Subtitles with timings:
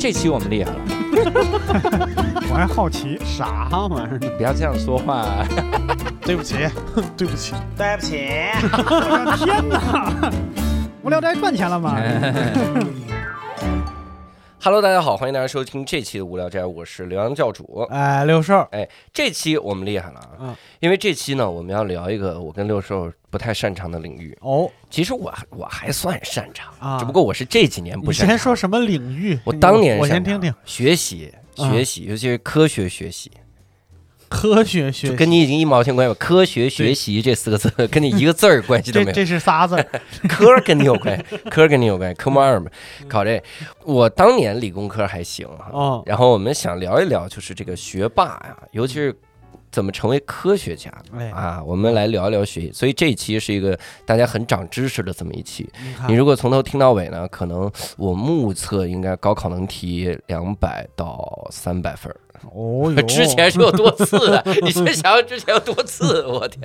[0.00, 0.78] 这期我们厉害了，
[2.50, 4.18] 我还好奇，啥玩意儿？
[4.38, 5.26] 不要这样说话。
[6.24, 6.54] 对不起，
[7.18, 8.30] 对不起，对不起，
[8.62, 10.30] 我的天哪！
[11.02, 11.96] 无聊斋赚钱了吗？
[14.62, 17.86] Hello，大家好，欢迎大家收听这期的无聊斋，我是刘洋教主。
[17.88, 20.28] 哎，六兽，哎，这期我们厉害了啊！
[20.38, 24.36] 嗯因为这期呢，我们要聊一个我跟六兽不太擅长的领域。
[24.42, 28.36] 哦，其实我我还算擅长，啊只不过我是这几年不你擅长。
[28.36, 29.38] 先说什么领域？
[29.44, 33.30] 我当年我先长听听学习，啊学习，尤其是科学学习，
[34.30, 36.14] 科学学就跟你已经一毛钱关系没有。
[36.14, 39.12] 科学学习这四个字跟你一个字儿关系都 没有。
[39.12, 39.86] 这这是仨字儿，
[40.28, 42.70] 科儿跟你有关系，科儿跟你有关系，科目二嘛，
[43.08, 43.42] 考这。
[43.84, 49.14] 我当年理工科还行哈，哦，然后我们想聊一聊，就是这个学霸呀，尤其是
[49.72, 52.72] 怎么成为科学家哎，啊，我们来聊一聊学习。
[52.72, 53.76] 所以这一期是一个
[54.06, 55.68] 大家很长知识的这么一期。
[56.06, 62.16] 你你如果从头听到尾呢，可能我目测应该高考能提两百到三百分儿。
[62.52, 64.42] 哦哟， 之前是有多次的？
[64.62, 66.60] 你先想想之前有多次，我天！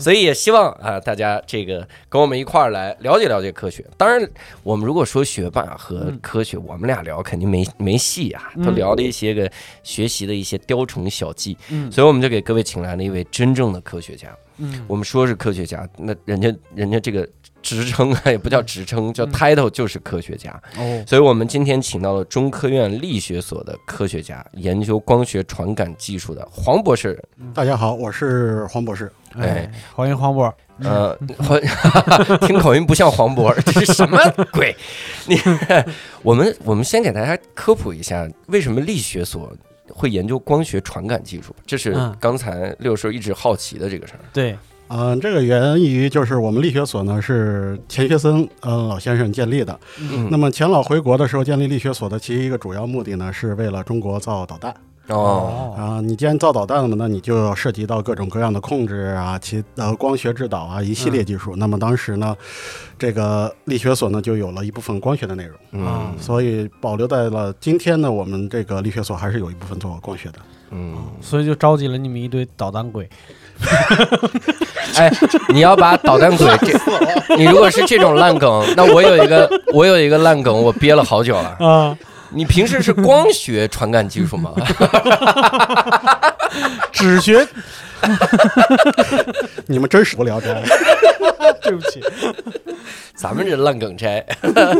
[0.00, 3.84] 所以也希望啊，大家这个跟我们一块儿来了解了解科学。
[3.96, 4.28] 当然，
[4.62, 9.50] 我们如果说学霸和嗯科学，我们俩聊肯定没没戏啊，都嗯聊了一些个
[9.82, 11.56] 学习的一些雕虫小技。
[11.70, 14.28] 嗯所以我们就给各位请来了一位真正的科学家。
[14.58, 17.26] 嗯，我们说是科学家，那人家人家这个
[17.62, 20.50] 职称啊，也不叫职称，叫嗯 title 就是科学家。
[20.76, 27.22] 哦，所以我们今天请到了中科院力学所的科学家，研究光学传感技术的黄博士。
[27.54, 29.10] 大家好，我是黄博士。
[29.38, 31.58] 哎，欢迎黄博，呃，黄
[32.46, 34.18] 听口音不像黄渤，这是什么
[34.52, 34.76] 鬼？
[35.26, 35.38] 你
[36.22, 39.50] 我们我们先给大家科普一下，为什么力学所
[39.88, 41.56] 会研究光学传感技术？
[41.64, 44.20] 这是嗯刚才六叔一直好奇的这个事儿。
[44.34, 44.54] 对，
[44.94, 49.80] 嗯、这个源于就是我们力学所呢是钱学森嗯老先生建立的。
[49.98, 50.28] 嗯。
[50.30, 54.74] 那么钱老回国的时候建立力学所的其实一个主要目的呢是为了中国造导弹。
[55.08, 61.56] 哦，啊、你既然造导弹了嘛，那你就要涉及到各种各样的控制啊，其呃光学制导啊一系列技术。
[61.56, 62.36] 那么当时呢，
[62.96, 66.14] 这个力学所呢就有了一部分光学的内容，嗯。
[66.18, 70.38] 所以保留在了今天呢，我们这个力学所还是有一部分做光学的。
[70.70, 73.06] 嗯，所以就召集了你们一堆导弹鬼，
[74.96, 75.10] 哎，
[75.48, 81.56] 你要把捣蛋鬼 这，你如果是这种烂梗， 那我有一个我有一个烂梗，我憋了好久了。
[81.66, 81.96] 啊，
[82.30, 84.52] 你平时是光学传感技术吗？
[86.92, 87.46] 只学，
[89.66, 90.62] 你们真是无聊斋。
[91.62, 92.02] 对不起，
[93.14, 94.24] 咱们这烂梗斋，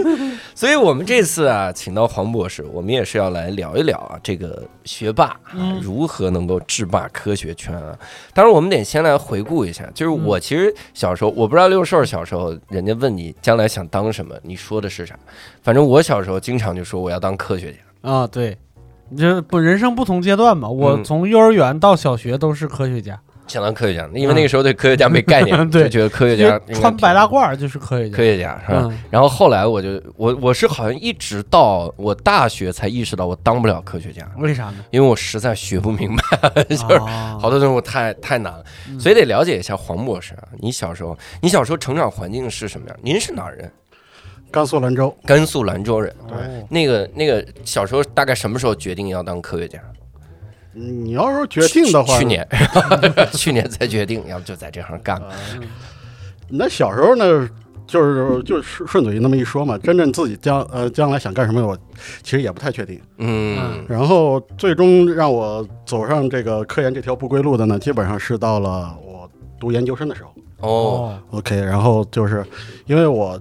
[0.54, 7.96] 所以我们这次啊，请到黄博士，我们也是要来聊一聊啊，这个学霸、啊嗯如何能够制霸科学圈啊。
[8.34, 15.16] 当然，我们得先来回顾一下，就是我其实小时候，我不知道六兽小时候，人家问你将来想当什么，你说的是啥？
[15.62, 17.78] 反正我小时候经常就说我要当科学家。
[18.10, 18.71] 啊，对，你
[19.16, 28.82] 这不人生不同阶段嘛，我嗯从幼儿园到小学都是科学家，想当科学家，因为那个时候对科学家没概念， 就觉得科学因家为穿白大褂儿就是科学家科，学家是吧？
[28.90, 34.76] 嗯然后后来我就我我是好像一直到我大学才意识到我当不了科学家，为啥呢？
[34.90, 40.44] 因为我实在学不明白， 就是啊好多东西我太太难了，嗯所以得了解一下黄博士啊。
[40.60, 42.96] 你小时候，你小时候成长环境是什么样？
[43.02, 43.70] 您是哪儿人？
[44.52, 46.14] 甘肃兰州，甘肃兰州人。
[46.28, 46.36] 对
[46.68, 49.80] 那个那个小时候大概什么时候决定要当科学家？
[50.74, 52.48] 你要是决定的话，去年，
[53.32, 55.28] 去年才决定，要不就在这行干吧。
[56.48, 57.48] 那小时候呢，
[57.86, 61.76] 就是就是顺嘴那么一说嘛，真正自己将呃将来想干什么，我
[62.22, 63.00] 其实也不太确定。
[63.18, 69.30] 嗯然后最终让我走上这个科研这条不归路的呢，基本上是到了我
[69.60, 70.30] 读研究生的时候。
[70.60, 72.42] 哦，OK，然后就是
[72.86, 73.38] 因为我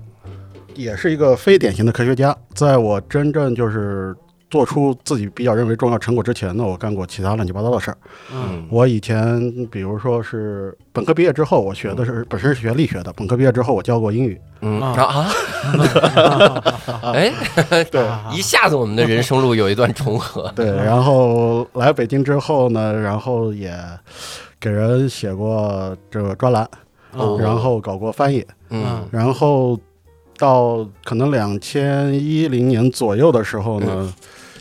[0.76, 4.16] 也是一个非典型的科学家，在我真正就是
[4.50, 7.98] 做出自己比较认为重要成果之前呢，我干过其他乱七八糟的事儿。
[8.34, 9.40] 嗯我以前
[9.72, 14.40] 比如说是本科毕业之后，我学的是本身是学力学的，本科毕业之后我教过英语。
[14.62, 15.28] 嗯啊！
[17.14, 17.34] 哎，
[17.90, 20.52] 对啊 一下子我们的人生路有一段重合。
[20.56, 23.74] 对，然后来北京之后呢，然后也
[24.60, 26.70] 给人写过这个专栏，
[27.14, 29.80] 哦然后搞过翻译，嗯然后
[30.42, 34.12] 到可能两千一零年左右的时候呢，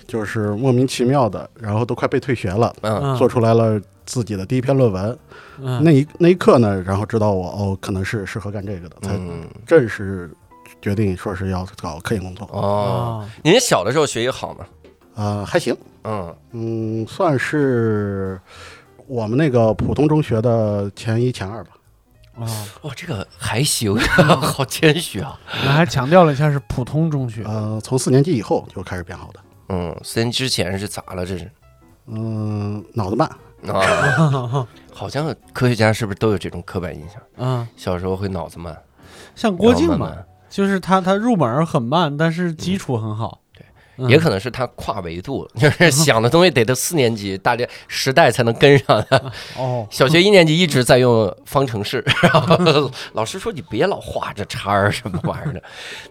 [0.06, 5.18] 就是莫名其妙的，然后都快被退学了，嗯做出来了自己的第一篇论文。
[5.62, 10.30] 嗯那一那一刻呢，然后知道我哦，可能是适合干这个的，才嗯正式
[10.82, 12.46] 决定说是要搞科研工作。
[12.52, 14.66] 哦，啊您小的时候学习好吗？
[15.14, 15.74] 呃，还行，
[16.04, 18.40] 嗯嗯，算是
[19.06, 21.70] 我们那个普通中学的前一前二吧。
[22.40, 22.46] 啊，
[22.82, 23.96] 哇，这个还行，
[24.40, 25.38] 好谦虚啊。
[25.64, 29.40] 那还强调了一下是普通中学呃，从四年级以后就开始变好的。
[29.68, 31.24] 嗯，四年之前是咋了？
[31.26, 31.50] 这是
[32.06, 33.28] 嗯，脑子慢，
[33.68, 37.20] 啊， 好像科学家是不是都有这种刻板印象？
[37.36, 38.76] 嗯，小时候会脑子慢，
[39.34, 43.39] 像郭靖嘛，慢慢就是他他入门很慢，但是基础很好。
[44.08, 49.04] 也可能是他跨维度， 就是想的东西得到四年级， 大家时代才能跟上。
[49.56, 55.62] 哦，小学一年级一直在用方程式， 然后老师说你别老画这叉儿什么玩意儿的。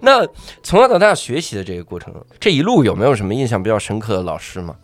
[0.02, 0.26] 那
[0.64, 4.76] 从小到大学习的这个过程，这一路有没有什么印象比较深刻的老师吗？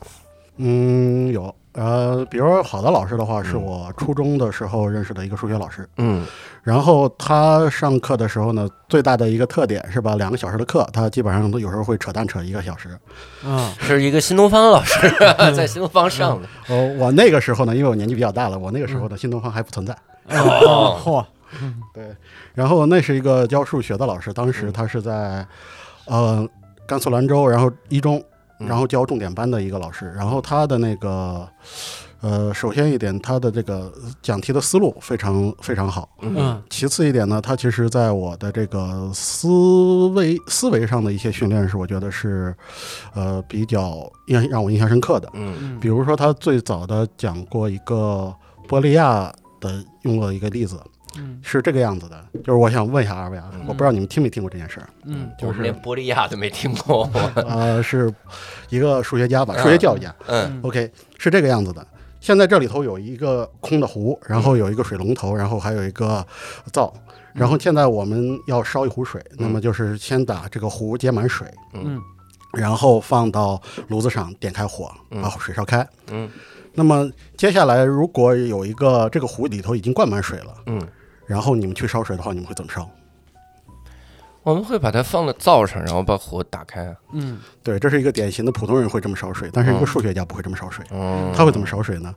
[0.58, 1.54] 嗯，有。
[1.76, 5.88] 呃，比如说好的老师的话，是嗯我初中的时候认识的一个数学老师。
[5.98, 6.26] 嗯
[6.64, 12.98] 然后他上课的时候呢，最大的一个特点是吧，两个小时的课，他基本上都有时候会扯淡扯一个小时。
[13.46, 15.12] 嗯，是一个新东方老师，
[15.56, 16.48] 在新东方上的。
[16.70, 19.94] 哦，我那个时候呢，因为我年纪比较大了，我那个时候的新东方还不存在。
[20.30, 21.24] 哦， 嚯，
[21.94, 22.06] 对，
[22.56, 25.46] 然后那是一个教数学的老师，当时嗯他是在
[26.06, 26.48] 呃
[26.88, 28.24] 甘肃兰州，然后一中，嗯
[28.60, 30.12] 然后教重点班的一个老师。
[30.16, 31.48] 然后他的那个
[32.22, 33.92] 呃，首先一点，他的这个
[34.22, 36.10] 讲题的思路非常非常好。
[36.22, 39.48] 嗯其次一点呢，他其实在我的这个思
[40.16, 42.56] 维思维上的一些训练是，我觉得是
[43.14, 45.30] 呃比较印让我印象深刻的。
[45.34, 48.34] 嗯嗯，比如说，他最早的讲过一个
[48.68, 50.80] 波利亚的用了一个例子，
[51.18, 51.40] 嗯。
[51.44, 53.62] 是这个样子的，就是我想问一下二位啊，嗯。
[53.68, 55.30] 我不知道你们听没听过这件事儿，嗯。
[55.40, 57.10] 就是连玻利亚都没听过。
[57.36, 58.14] 呃，是
[58.70, 60.14] 一个数学家吧，数学教育家。
[60.28, 61.86] 嗯，OK，是这个样子的。
[62.22, 66.26] 现在这里头有一个空的壶，然后有一个水龙头，然后还有一个
[66.74, 66.92] 灶，
[67.34, 72.02] 然后现在我们要烧一壶水，那么就是先把这个壶接满水，嗯。
[72.54, 75.22] 然后放到炉子上，点开火，嗯。
[75.22, 75.88] 把水烧开。
[76.10, 76.28] 嗯。
[76.74, 80.82] 那么接下来，如果有一个这个壶里头已经灌满水了，嗯，
[81.26, 82.90] 然后你们去烧水的话，你们会怎么烧？
[84.44, 86.96] 我们会把它放到灶上，然后把火打开。
[87.14, 90.86] 嗯对，这是一个典型的普通人会这么烧水，但是一嗯个数学家不会这么烧水。
[90.92, 92.14] 嗯，他会怎么烧水呢？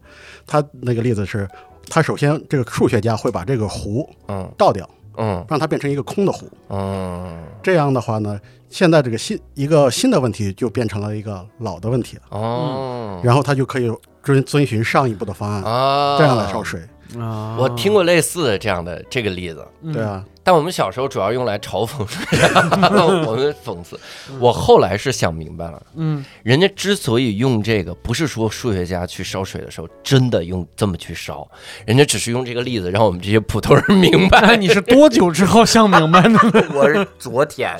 [0.46, 1.48] 他那个例子是，
[1.88, 6.46] 他首先这个数学家会把这个壶嗯倒掉，嗯让它变成一个空的壶。
[6.68, 8.38] 嗯这样的话呢，
[8.68, 13.90] 现在这个新一个新的问题就变成了一个老的问题了，哦然后他就可以
[14.22, 16.62] 遵遵循上一步的方案，啊，这样来烧。
[16.62, 16.86] 水。
[17.16, 21.98] 啊，我听过类似的这样的这个例子，嗯对，啊，但我们小时候主要用来嘲讽
[23.04, 24.00] 我们讽刺。
[24.40, 31.46] 我后来是想明白了，嗯人家之所以用这个，不是说数学家去烧水的时候真的用这么去烧，
[31.84, 34.56] 人家只是用这个例子让我们这些普通人明哎，白。
[34.56, 36.38] 你是多久之后想明白的？
[36.72, 37.76] 我是昨天，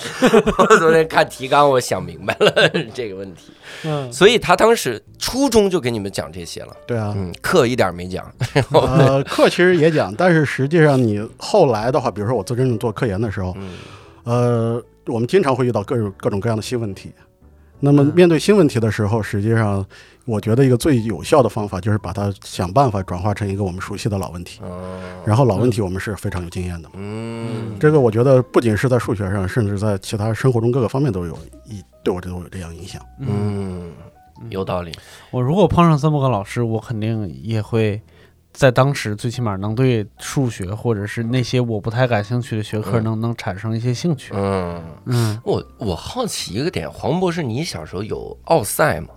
[0.59, 2.53] 我昨天看提纲，我想明白了
[2.93, 3.51] 这个问题，
[3.85, 7.15] 嗯所以他当时初中就给你们讲这些了，对啊。
[7.17, 8.31] 嗯，课一点没讲，
[8.73, 13.79] 呃，课其实也讲，但是实际上你后来的话，比如说我做真正做科研的时候，嗯
[14.25, 17.11] 呃，我们经常会遇到各种各种各样的新问题。
[17.81, 19.87] 那么嗯面对新问题的时候，实际上
[20.25, 24.61] 我觉得一个最有效的方法就是把它想办法转化成一个我们熟悉的老问题。
[24.65, 26.91] 嗯然后老问题我们是非常有经验的。
[26.95, 33.01] 嗯这个我觉得不仅是在数学上，甚至在其他生活中各个方面都有一对我这都有这样影响。
[33.21, 33.93] 嗯，
[34.51, 34.93] 有道理，
[35.31, 38.03] 我如果碰上这么个老师，我肯定也会
[38.59, 44.33] 在当时最起码能对数学或者是那些我不太感兴趣的学科嗯能能产生一些兴趣。
[44.35, 44.83] 嗯。
[45.05, 49.11] 嗯，我我好奇一个点，黄博士，你小时候有奥赛吗？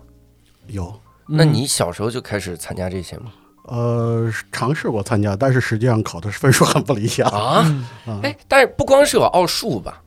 [0.68, 0.94] 有
[1.28, 3.32] 那你小时候就开始参加这些吗？
[3.66, 7.28] 呃尝试过参加，但是实际上考的分数很不理想。
[7.28, 7.66] 啊，
[8.06, 10.04] 啊，哎，但是不光是有奥数吧，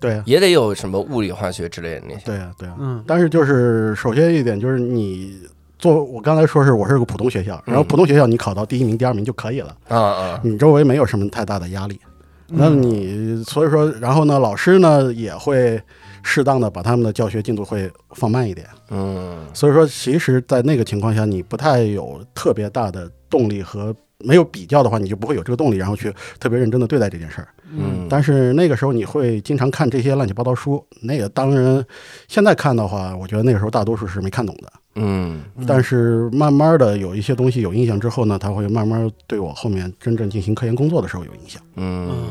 [0.00, 2.24] 对啊，也得有什么物理、化学之类的那些。
[2.24, 2.74] 对啊，对啊。
[2.80, 5.38] 嗯但是就是首先一点就是你
[5.82, 12.00] 做，我刚才说是我是个普通学校，然后嗯普通学校你考到第一名、第二名就可以了，啊啊，你周围没有什么太大的压力。
[12.46, 15.80] 那你所以说，然后呢，老师呢也会
[16.22, 18.66] 适当的把他们的教学进度会放慢一点。
[18.90, 27.48] 嗯所以说，其实，在那个情况下，你不太有特别大的动力和没有比较的话，你就不会有这个动力，然后去特别认真的对待这件事儿。
[27.72, 31.84] 嗯，但是那个时候你会经常看这些乱七八糟书，那个当然
[32.28, 34.70] 现在看的话，我觉得那个时候大多数是没看懂的。
[34.94, 35.42] 嗯。
[35.66, 41.62] 但是慢慢的有一些东西有印象之后呢，它会慢慢对我后面真正进行科研工作的时候有影响。
[41.76, 42.28] 嗯，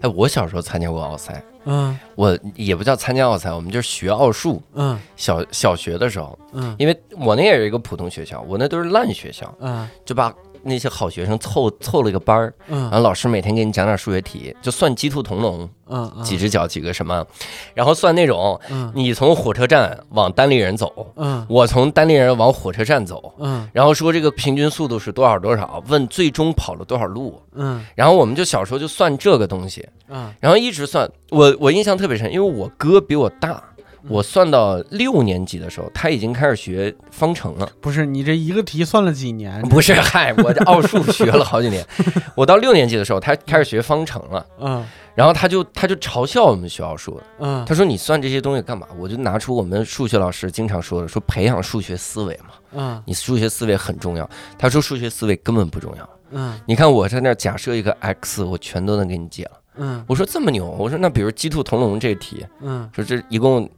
[0.00, 1.98] 哎，我小时候参加过奥赛，嗯。
[2.14, 4.62] 我也不叫参加奥赛，我们就是学奥数。
[4.74, 4.98] 嗯。
[5.16, 6.74] 小小学的时候，嗯。
[6.78, 9.88] 因为我那也是一个普通学校，我那都是烂学校，嗯。
[10.04, 16.22] 就把那些好学生凑凑了个班儿，然嗯后老师每天给你讲点数学题，就算鸡兔同笼，嗯嗯。
[16.24, 17.26] 几只脚几个什么，
[17.74, 18.90] 然后算那种嗯。
[18.94, 21.44] 你从火车站往单立人走，嗯。
[21.48, 23.68] 我从单立人往火车站走，嗯。
[23.72, 27.84] 然后说这个平均速度是多少多少，问最终跑了多少路，嗯。
[27.94, 30.32] 然后我们就小时候就算这个东西，嗯。
[30.40, 33.62] 然后一直算，我我印象特别深，因为我哥比我大。
[34.08, 37.70] 我算到六年级的时候，他已经开始学方程了。
[37.80, 39.60] 不是你这一个题算了几年？
[39.68, 41.84] 不是，嗨，我这奥数学了好几年。
[42.34, 44.46] 我到六年级的时候，他开始学方程了。
[44.60, 48.86] 嗯然后他就他就嘲笑我们学奥数，嗯他说你算这些东西干嘛？
[48.96, 54.28] 我就拿出我们数学老师经常说的，说培养数学思维嘛，嗯你数学思维很重要。
[54.56, 56.08] 他说数学思维根本不重要。
[56.30, 59.50] 嗯你看我在那儿假设一个 x，我全都能给你解了。
[59.76, 63.68] 嗯我说这么牛，我说那比如鸡兔同笼这题，嗯说这一共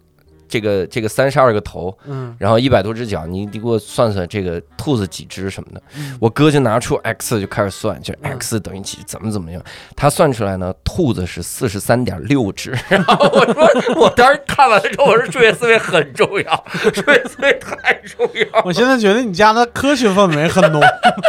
[0.52, 5.82] 这个这个三十二个头，嗯然后一百多只脚，你你给我算算这个兔子几只什么的。
[5.97, 9.62] 嗯我哥就拿出 x 就开始算，就嗯 x 等于几怎么怎么样。
[9.97, 12.78] 他算出来呢，兔子是四十三点六只。
[12.90, 13.47] 然后我
[13.80, 18.62] 说，我当时看完了之后，我说数学思维很重要， 数学思维太重要。
[18.66, 20.82] 我现在觉得你家的科学氛围很浓，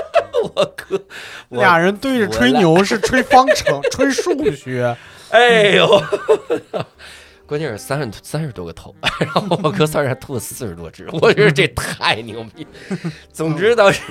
[0.55, 1.01] 我哥，
[1.47, 4.93] 俩人对着吹牛是吹方程，吹数学。
[5.29, 6.03] 哎呦。
[7.45, 12.65] 关键是三十三十多个头， 然后我哥算出来吐了四十多只，我觉得这太牛逼。
[13.31, 14.01] 总之当时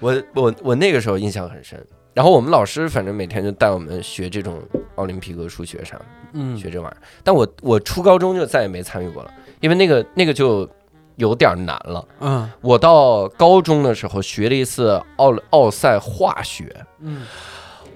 [0.00, 1.84] 我我我那个时候印象很深。
[2.12, 4.60] 然后我们老师反正每天就带我们学这种
[4.96, 7.00] 奥林匹克数学啥的，嗯学这玩意儿。
[7.22, 10.68] 但我我初高中就再也没参与过了，因为那个那个就
[11.16, 12.04] 有点难了。
[12.18, 17.24] 嗯我到高中的时候学了一次奥奥赛化学，嗯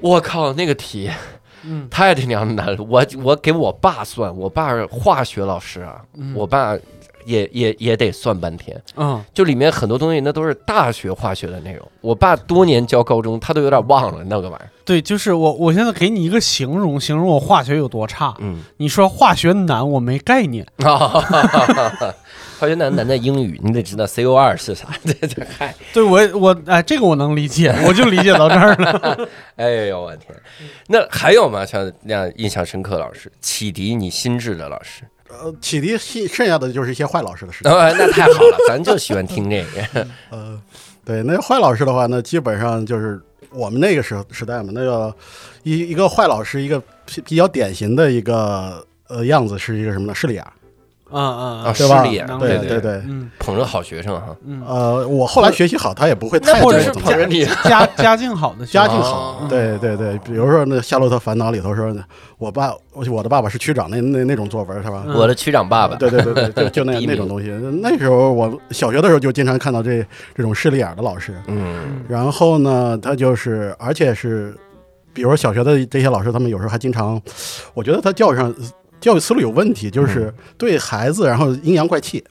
[0.01, 1.11] 我靠，那个题
[1.67, 2.83] 嗯太他娘难了。
[2.89, 6.77] 我我给我爸算，我爸是化学老师啊，嗯我爸
[7.25, 8.81] 也也也得算半天。
[8.97, 14.71] 嗯就里面很多东西那都是大学化学的内容，我爸多年教高中，他都有点忘了那个玩意儿。
[14.85, 18.35] 对，就是我，我现在给你一个形容，形容我化学有多差。
[18.41, 20.67] 嗯，你说化学难，我没概念。
[22.65, 24.89] 化学难难在英语，你得知道 CO 二是啥。
[25.05, 29.29] 这这嗨，对我我哎，这个我能理解，我就理解到这儿了。
[29.57, 30.35] 哎呦我天！
[30.89, 31.67] 那还有吗？
[31.67, 35.03] 像那样印象深刻老师，启迪你心智的老师？
[35.29, 37.71] 呃，启迪剩剩下的就是一些坏老师的事情。
[37.71, 40.07] 哦，那太好了，咱就喜欢听这个。
[40.31, 40.59] 呃，
[41.05, 45.15] 对，那坏老师的话呢，基本上就是我们那个时时代嘛，那个
[45.65, 50.15] 一一个坏老师，一个比比较典型的一个呃样子是一个什么呢？
[50.15, 50.43] 势利眼
[51.15, 51.65] 儿，嗯嗯。
[51.65, 52.03] 啊，对吧？
[52.03, 53.03] 势利眼，对对对。
[53.39, 54.37] 捧着好学生哈。
[54.45, 61.95] 嗯，呃，我后来学习好，他也不会太或者是太怎么捧着你，家家境好的学家境好哦，对对对，比如说那《夏洛特烦恼》里头说，
[62.39, 62.73] 我爸
[63.11, 65.05] 我的爸爸是区长，那那那种作文是吧？
[65.07, 65.15] 嗯。
[65.15, 65.97] 我的区长爸爸。
[65.97, 67.49] 对对对对，就 就那那种东西。
[67.81, 70.05] 那时候我小学的时候就经常看到这
[70.35, 72.03] 这种势利眼的老师，嗯。
[72.09, 74.55] 然后呢，他就是而且是，
[75.13, 77.21] 比如说小学的这些老师，他们有时候还经常，
[77.73, 78.53] 我觉得他教育上
[79.05, 82.25] 教育思路有问题，就是对孩子然后阴阳怪气。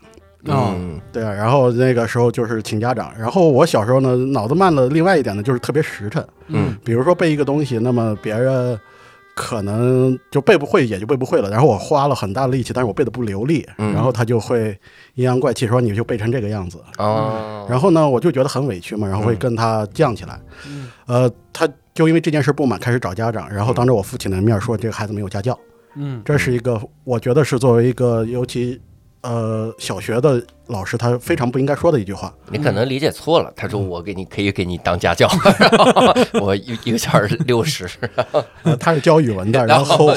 [0.47, 3.13] 哦嗯对啊，然后那个时候就是请家长。
[3.15, 4.87] 然后我小时候呢，脑子慢了。
[4.87, 6.25] 另外一点呢，就是特别实诚。
[6.47, 8.77] 嗯比如说背一个东西，那么别人
[9.35, 11.49] 可能就背不会，也就背不会了。
[11.51, 14.75] 然后我花了很大的力气，但是我背的不流利，嗯然后他就会
[15.13, 16.79] 阴阳怪气，说你就背成这个样子。
[16.97, 20.39] 哦，然后呢，我就觉得很委屈嘛，然后会跟他犟起来。
[20.67, 25.57] 嗯呃，他就因为这件事不满，开始找家长，然后当着我父亲的面说这个孩子没有家教。
[25.95, 26.21] 嗯。
[26.25, 28.79] 这是一个，我觉得是作为一个尤其
[29.21, 32.33] 呃小学的老师，他非常不应该说的一句话。
[32.50, 33.51] 你可能理解错了。
[33.55, 35.29] 他说我给你可以给你当家教，
[36.41, 37.88] 我一一个小时六十。
[38.63, 40.13] 呃， 他是教语文的， 然后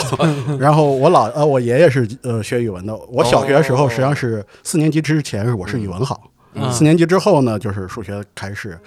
[0.59, 6.73] 然后我老呃我爷爷是呃学语文的，我小学的时候实际上是四年级之前我是语文好，嗯。
[6.73, 8.79] 四年级之后呢就是数学开始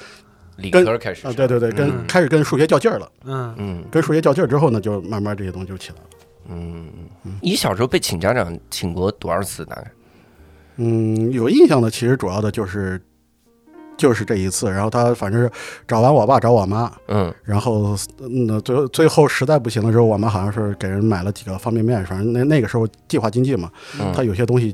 [0.57, 2.05] 理跟科开始啊、对对对，跟、嗯。
[2.07, 3.83] 开始跟数学较劲儿了，嗯嗯。
[3.89, 6.03] 跟数学较劲儿之后呢，就慢慢这些东西就起来了。
[6.49, 6.89] 嗯，
[7.41, 9.63] 你小时候被请家长请过多少次？
[9.65, 9.91] 大概？
[10.77, 13.01] 嗯，有印象的其实主要的就是
[13.97, 15.51] 就是这一次，然后他反正是
[15.85, 24.73] 找完我爸找我妈，嗯然后嗯那最后最后实在不行的时候，我妈好像是给人买了几个方便面，反正那那个时候计划经济嘛，嗯，他有些东西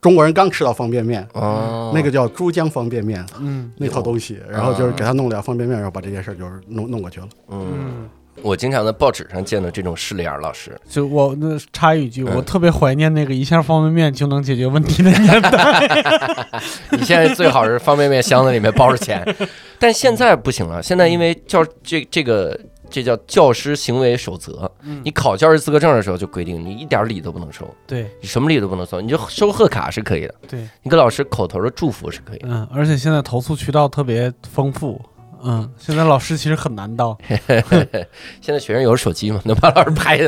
[0.00, 7.28] 中国人刚吃到方便面，哦，那个叫珠江方便面嗯那套东西，然后就是给他弄俩方便面，然后把这件事儿就是弄弄过去了。
[7.48, 8.08] 嗯，嗯，
[8.42, 10.78] 我经常在报纸上见到这种势利眼老师。
[10.88, 16.60] 就我那插一句，嗯我特别怀念那个一箱方便面就能解决问题的年代。
[16.92, 19.24] 你现在最好是方便面箱子里面包着钱，
[19.78, 20.82] 但现在不行了。
[20.82, 22.58] 现在因为教这这个
[22.90, 32.48] 这叫教师行为守则，嗯你考教师资格证的时候就规定，你一点礼都不能收，对你什么礼都不能收，你就收贺卡是可以的，对，你给老师口头的祝福是可以的。
[32.50, 35.00] 嗯，而且现在投诉渠道特别丰富。
[35.44, 37.16] 嗯，现在老师其实很难当。
[38.40, 40.24] 现在学生有手机嘛， 能把老师拍下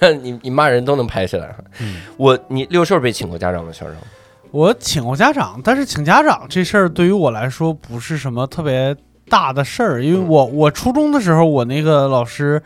[0.00, 1.54] 来， 你你骂人都能拍下来。
[1.80, 3.70] 嗯我你六兽被请过家长吗？
[3.72, 4.00] 小时候？
[4.50, 8.96] 我请过家长，但是请家长这事儿对于我来说不是什么特别
[9.28, 12.62] 大的事儿，因为我我初中的时候，我那个老师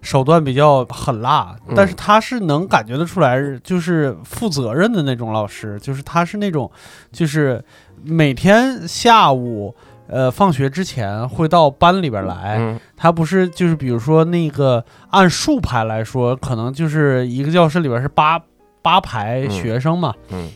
[0.00, 6.70] 手段比较狠辣，嗯但是他是能感觉得出来，就是负责任的那种老师，就是他是那种，
[7.12, 7.62] 就是
[8.02, 9.74] 每天下午。
[10.14, 12.78] 呃，放学之前会到班里边来，嗯。
[12.96, 18.40] 他不是就是比如说那个按竖排来说，可能就是一个教室里边是八
[18.80, 19.50] 八排嗯。
[19.50, 20.48] 学生嘛，嗯。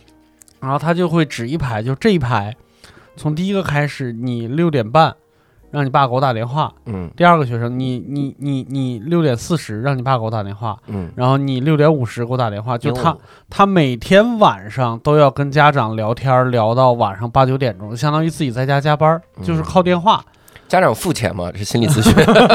[0.61, 2.55] 然后他就会指一排，就这一排，
[3.17, 5.17] 从第一个开始，你六点半
[5.71, 7.11] 让你爸给我打电话，嗯。
[7.17, 13.17] 第二个学生你你你你六点四十让你爸给我打电话，嗯，然后你六点五十给我打电话，就他
[13.51, 20.25] 他每天晚上都要跟家长聊天，聊到晚上八九点钟，相当于自己在家加班，就是嗯靠电话。
[20.69, 21.51] 家长付钱吗？
[21.55, 22.15] 是心理咨询，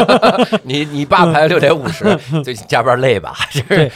[0.64, 3.34] 你你爸排六点五十，最近加班累吧？
[3.52, 3.92] 这是对。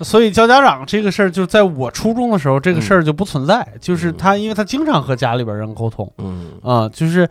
[0.00, 6.10] 所以教家长这个事儿，就在我初中的时候，这个事儿就不存在，就是他，因为他经常和家里边人沟通。
[6.18, 6.52] 嗯。
[6.62, 7.28] 啊、就是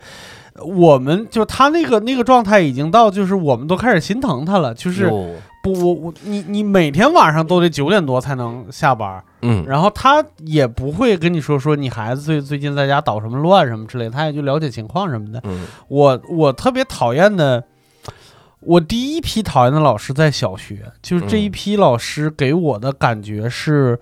[0.58, 5.08] 我们就他那个那个状态已经到，就是我们都开始心疼他了，就是
[5.62, 9.64] 不我我你你每天晚上都得九点多才能下班，嗯。
[9.66, 15.40] 然后他也不会跟你说说你孩子最最近在家捣什么乱什么之类，他也就了解情况什么的。
[15.44, 15.66] 嗯。
[15.88, 17.62] 我我特别讨厌的，
[18.60, 23.98] 我第一批讨厌的老师在小学，就是这一嗯批老师给我的感觉是，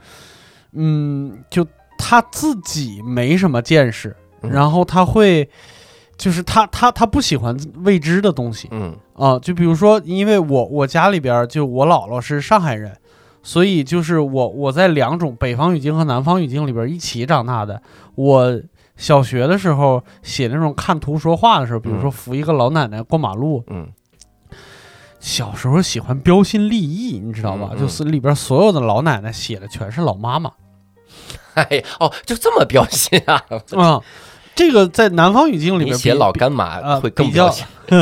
[0.72, 1.66] 嗯，就
[1.98, 4.50] 他自己没什么见识，嗯。
[4.50, 5.48] 然后他会，
[6.18, 12.94] 就是他他他不喜欢未知的东西嗯啊，就比如说，因为我我家里边就我姥姥是上海人。
[13.40, 17.80] 所以就是我我在两种北方语境和南方语境里边一起长大的。
[18.16, 18.60] 我
[18.96, 23.88] 小学的时候写那种看图说话的时候，比如说嗯扶一个老奶奶过马路，嗯
[25.20, 27.70] 小时候喜欢标新立异，你知道吧？
[27.72, 30.50] 嗯嗯就是里边所有的老奶奶写的全是老妈妈
[31.54, 33.42] 哎哦，就这么标新啊？
[33.76, 34.00] 啊。
[34.58, 37.48] 这个在南方语境里边写老干妈啊会更比较。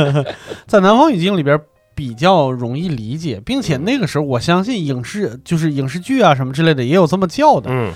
[0.65, 1.59] 在南方语境里边
[1.93, 7.93] 比较容易理解，并且嗯那个时候我相信影视就是影视剧啊什么之类的也有这么叫的，嗯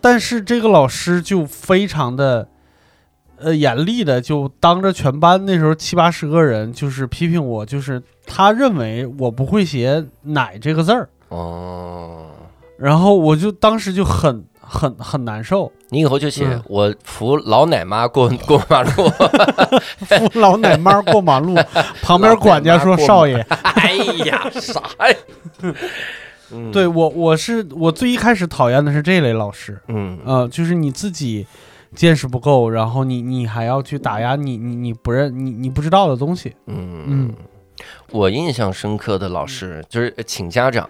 [0.00, 2.48] 但是这个老师就非常的。
[3.44, 12.30] 呃，严厉的就当着全班那时候七八十个人，就是批评我，就是他认为我不会写“奶”这个字儿，哦，
[12.78, 16.62] 然后我就当时就很很很难受，你以后就写嗯。
[16.66, 18.90] 我扶老奶妈过过马路。
[20.06, 21.54] 扶老奶妈过马路，
[22.02, 23.94] 旁边管家说：“少爷， 哎
[24.24, 25.16] 呀，啥呀？
[26.52, 26.70] 嗯。
[26.70, 30.18] 对我我是我最一开始讨厌的是这类老师，嗯。
[30.24, 31.46] 呃，就是你自己
[31.94, 37.04] 见识不够，然后你你还要去打压你你你不认你你不知道的东西，嗯。
[37.06, 37.34] 嗯
[38.12, 40.88] 我印象深刻的老师就是请家长，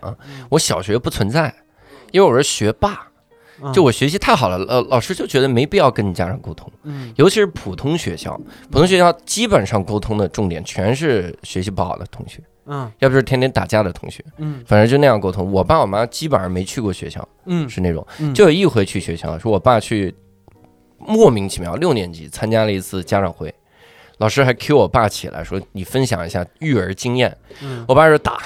[0.51, 1.55] 我小学不存在，
[2.11, 3.12] 因为我是学霸，嗯
[3.73, 7.13] 就我学习太好了，呃，老师就觉得没必要跟你家长沟通，嗯。
[7.17, 12.91] 尤其是普通学校，普通学校基本上沟通的重点全是学习不好的同学，嗯。
[12.99, 14.65] 要不就是天天打架的同学，嗯。
[14.67, 15.53] 反正就那样沟通。
[15.53, 18.35] 我爸我妈基本上没去过学校，嗯是那种，嗯。
[18.35, 20.15] 就有一回去学校，说我爸去
[20.99, 23.55] 莫名其妙六年级参加了一次家长会，
[24.19, 27.37] 老师还 Q 我爸起来说你分享一下育儿经验。
[27.61, 27.85] 嗯。
[27.87, 28.43] 我爸说打，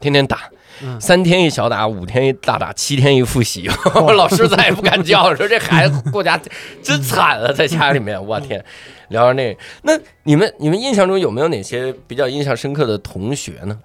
[0.00, 0.55] 天天打，嗯
[1.00, 3.68] 三天一小打，五天一大打，七天一复习。
[3.94, 6.40] 我老师再也不敢叫了，说这孩子过家
[6.82, 8.64] 真惨啊，在家里面，我天。
[9.08, 9.92] 聊到那个，那
[10.24, 13.78] 你们你们印象中有没有哪些比较印象深刻的同学呢？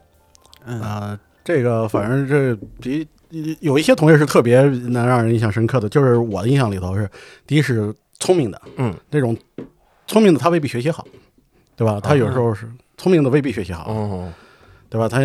[0.65, 3.07] 嗯啊、这个反正这比
[3.59, 7.07] 有一些同学是特别能让人印象深刻的，就是我的印象里头是，
[7.45, 9.37] 第一是聪明的，嗯，那种
[10.07, 11.05] 聪明的他未必学习好，
[11.75, 11.99] 对吧？
[12.01, 14.33] 他有时候是聪明的未必学习好，哦，
[14.89, 15.07] 对吧？
[15.07, 15.19] 他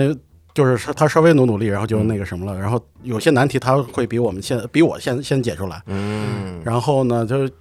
[0.57, 7.53] 就是他稍微努努力，然后就那个什么了，然后有些难题他会比我们先比我先先解出来，嗯，然后呢，就是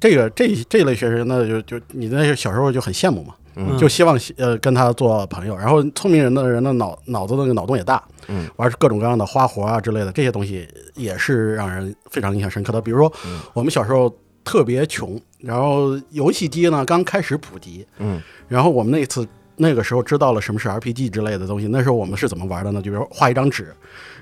[0.00, 3.78] 这个这这类学生呢，就就你那些小时候就很羡慕嘛，嗯。
[3.78, 5.56] 就希望呃跟他做朋友。
[5.56, 12.80] 然后聪明人的人的脑脑子那个脑洞也大，嗯，玩各种各样的花活啊之类的这些东西，也是让人非常印象深刻的。
[12.80, 13.38] 比如说嗯。
[13.54, 18.20] 我们小时候特别穷，然后游戏机呢刚开始普及，嗯。
[18.48, 19.24] 然后我们那次
[19.62, 21.68] 那个时候知道了什么是 RPG 之类的东西。
[21.68, 22.80] 那时候我们是怎么玩的呢？
[22.80, 23.74] 就比如画一张纸，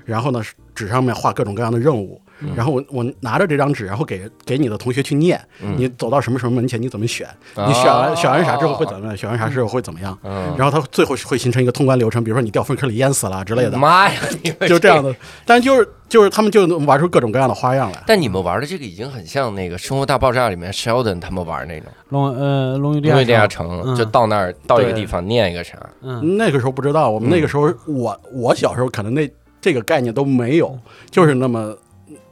[0.03, 0.43] 然后呢
[0.75, 10.17] 纸上面画各种各样的任务，嗯然后我我拿着这张纸，然后给给你的同学去念，嗯你走到什么什么门前你怎么选，哦你选完选完啥之后会怎么样，选完啥之后会怎么样。
[10.23, 14.21] 嗯，然后它最后会形成一个通关流程，比如说你掉粪坑里淹死了之类的，妈呀，
[14.67, 15.13] 就这样的。
[15.45, 18.03] 但就是就是他们就能玩出各种各样的花样来。
[18.07, 29.29] 但你们玩的这个已经很像那个《生活大爆炸》里面 Sheldon 他们玩那种，龙呃龙与地下下城嗯就到那儿到一个地方念一个啥，嗯那个时候不知道，我们那个时候我我小时候可能那
[29.61, 30.77] 这个概念都没有，
[31.11, 31.75] 就是那么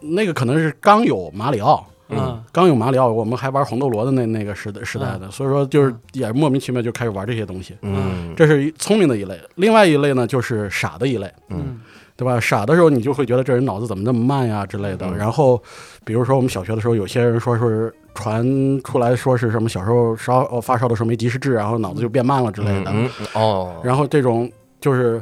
[0.08, 2.44] 那个可能是刚有马里奥，嗯。
[2.52, 7.76] 刚有马里奥，我们还玩红斗罗的那那个时代时代的，所以说就是也莫名其妙就开始玩这些东西。
[7.82, 11.80] 嗯，这是聪明的一类，另外一类呢就是傻的一类，嗯。
[12.16, 12.40] 对吧？
[12.40, 15.06] 傻的时候你就会觉得这人脑子怎么那么慢呀之类的。
[15.06, 15.16] 嗯。
[15.16, 15.62] 然后，
[16.04, 18.44] 比如说我们小学的时候，有些人说是传
[18.82, 22.92] 出来说是什么小时候烧呃发烧的时候没及时治，然后脑子就变慢了之类的。
[23.34, 25.22] 哦，然后这种就是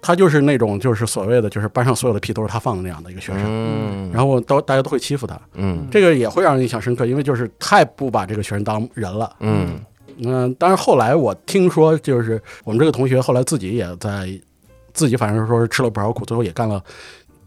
[0.00, 3.42] 他就是那种就是所谓的就是班上所有的屁都是他放的那样的一个学生。
[3.44, 9.34] 嗯，然后都大家都会欺负他，嗯这个也会让人印象深刻，因为就是太不把这个学生当人了。
[9.40, 9.80] 嗯
[10.24, 14.28] 嗯，但是后来我听说，就是我们这个同学后来自己也在
[14.92, 16.82] 自己反正说是吃了不少苦，最后也干了。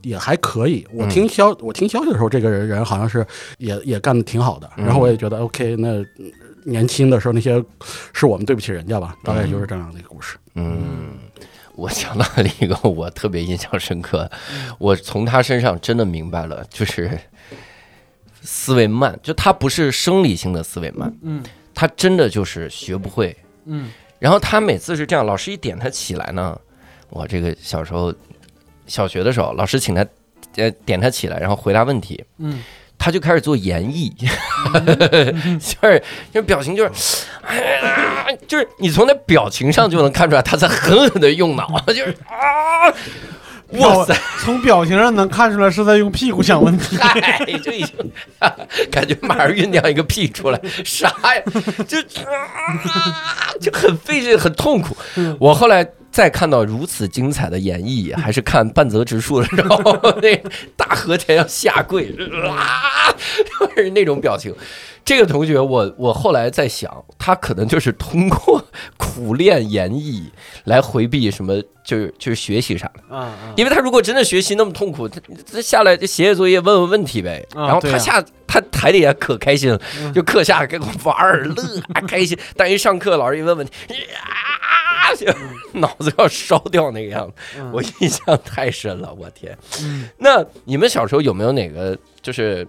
[0.02, 3.26] 也还可以，我听消、我听消息的时候，这个人人好像是
[3.58, 6.32] 也也干的挺好的，嗯然后我也觉得 OK，那嗯
[6.64, 7.62] 年轻的时候那些
[8.14, 10.38] 是我们对不起人家吧，大概就是这样的一个故事。
[10.56, 11.18] 嗯，
[11.80, 14.30] 我想到了一个我特别印象深刻，
[14.78, 17.18] 我从他身上真的明白了，就是
[18.42, 21.44] 思维慢，就他不是生理性的思维慢，嗯。
[21.74, 23.34] 他真的就是学不会。
[23.64, 23.90] 嗯。
[24.20, 26.60] 然后他每次是这样，老师一点他起来呢，
[27.10, 28.14] 我这个小时候
[28.86, 30.06] 小学的时候，老师请他
[30.58, 32.62] 呃点他起来，然后回答问题，嗯
[33.00, 34.12] 他就开始做演绎，
[35.58, 37.24] 就是就表情就是，
[38.46, 42.94] 就是你从那表情上就能看出来他在狠狠的用脑，就是啊，
[43.80, 46.98] 哇塞，从表情上能看出来是在用屁股想问题。
[46.98, 48.12] 嗨，就已经
[48.92, 51.42] 感觉马上酝酿一个屁出来，啥呀？
[51.88, 54.98] 就啊，就很费劲，很痛苦。
[55.40, 55.88] 我后来
[56.20, 59.82] 再看到如此精彩的演绎，还是看半泽直树的时候，
[60.22, 60.36] 那
[60.76, 62.14] 大和田要下跪，
[62.46, 64.54] 啊，就是那种表情。
[65.06, 68.62] 这个同学我，我后来在想，他可能就是通过
[68.98, 70.24] 苦练演绎
[70.66, 73.00] 来回避什么，就是就是学习啥的。
[73.10, 80.14] 嗯因为他如果真的学习那么痛苦，他他下来就写写作业问问问题呗，啊然后他下他台底下可开心了，嗯。
[80.14, 84.20] 就课下跟我玩儿乐啊开心，但一上课老师一问问题，呀，
[85.16, 85.26] 就
[85.80, 87.72] 脑子要烧掉那个样子，嗯。
[87.72, 89.58] 我印象太深了，我天！
[89.82, 90.10] 嗯。
[90.18, 92.68] 那你们小时候有没有哪个就是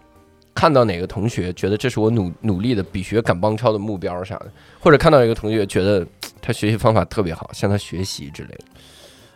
[0.55, 6.07] 看到哪个同学觉得这是我努努力的比学赶帮超的目标啥的，或者看到一个同学觉得
[6.43, 8.65] 他学习方法特别好，向他学习之类的？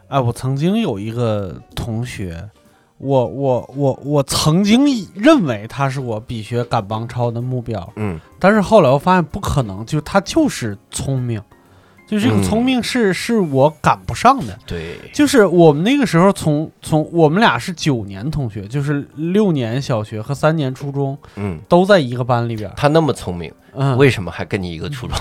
[0.08, 2.50] 哎，我曾经有一个同学，
[2.98, 8.20] 我我我我曾经以认为他是我比学赶帮超的目标，嗯。
[8.38, 11.42] 但是后来我发现不可能，就他就是聪明，
[12.06, 14.58] 就这个嗯聪明是、是我赶不上的。
[14.66, 22.70] 对，就是我们那个时候从从我们俩是九年同学，就是六年小学和三年初中嗯，都在一个班里边。
[22.76, 23.52] 他那么聪明。
[23.76, 25.16] 嗯，为什么还跟你一个初中？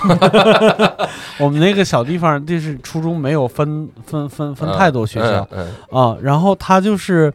[1.40, 7.32] 我们那个小地方就是初中没有分分分分太多学校，嗯，啊，然后他就是，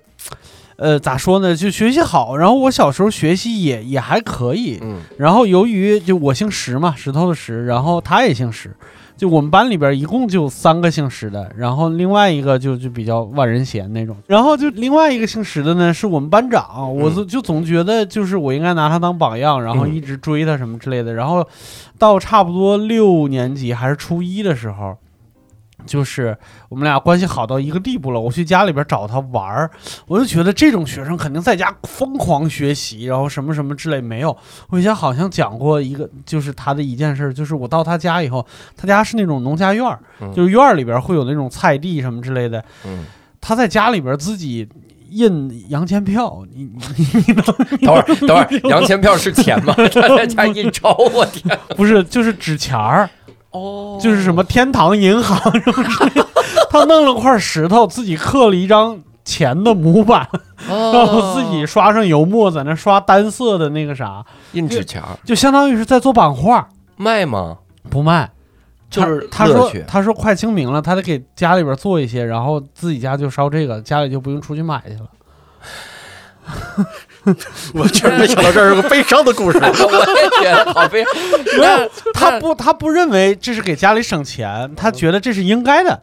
[0.77, 1.53] 呃，咋说呢？
[1.53, 8.73] 就学习好，然后我小时候学习也也还可以，嗯然后由于就我姓石嘛，石头的石，然后他也姓石，
[9.19, 19.89] 就我们班里边一共就三个姓石的，然后另外一个就就比较万人嫌那种，然后就另外一个姓石的呢是我们班长，我就就总觉得就是我应该拿他当榜样，然后嗯。
[19.89, 21.45] 一直追他什么之类的，然后
[21.97, 24.95] 到差不多六年级还是初一的时候。
[25.85, 26.37] 就是
[26.69, 29.69] 我们俩关系好到一个地步了，我去家里边找他玩儿，
[30.07, 34.35] 我就觉得这种学生肯定在家疯狂学习，然后什么什么之类没有。
[34.69, 38.45] 我以前好像讲过一个，就是他的一件事儿，就是我到他家以后，
[38.77, 43.05] 他家是那种农家院儿，嗯就是院儿里边会有那种菜地什么之类的，嗯，
[43.41, 44.67] 他在家里边自己
[45.09, 46.65] 印洋钱票，你
[46.95, 49.73] 你你等会儿等会儿，洋钱票是钱吗？
[49.75, 51.57] 他在家印钞，我天！
[51.75, 53.09] 不是就是纸钱儿，
[53.59, 56.25] 哦就是什么天堂银行什么之类的，
[56.69, 60.27] 他弄了块石头，自己刻了一张钱的模板，
[60.67, 67.57] 然后自己刷上油墨，在那刷单色的那个啥，印纸钱就相当于是在做版画，卖吗？
[67.89, 68.29] 不卖。
[68.89, 75.09] 就是他他说他说快清明了，他得给家里边做一些，然后自己家就烧这个，家里就不用出去买去了。
[77.73, 79.57] 我确实没想到这是个悲伤的故事。
[79.61, 81.03] 我也觉得好悲。
[81.59, 86.01] 那他不他不认为这是给家里省钱，他觉得这是应该的。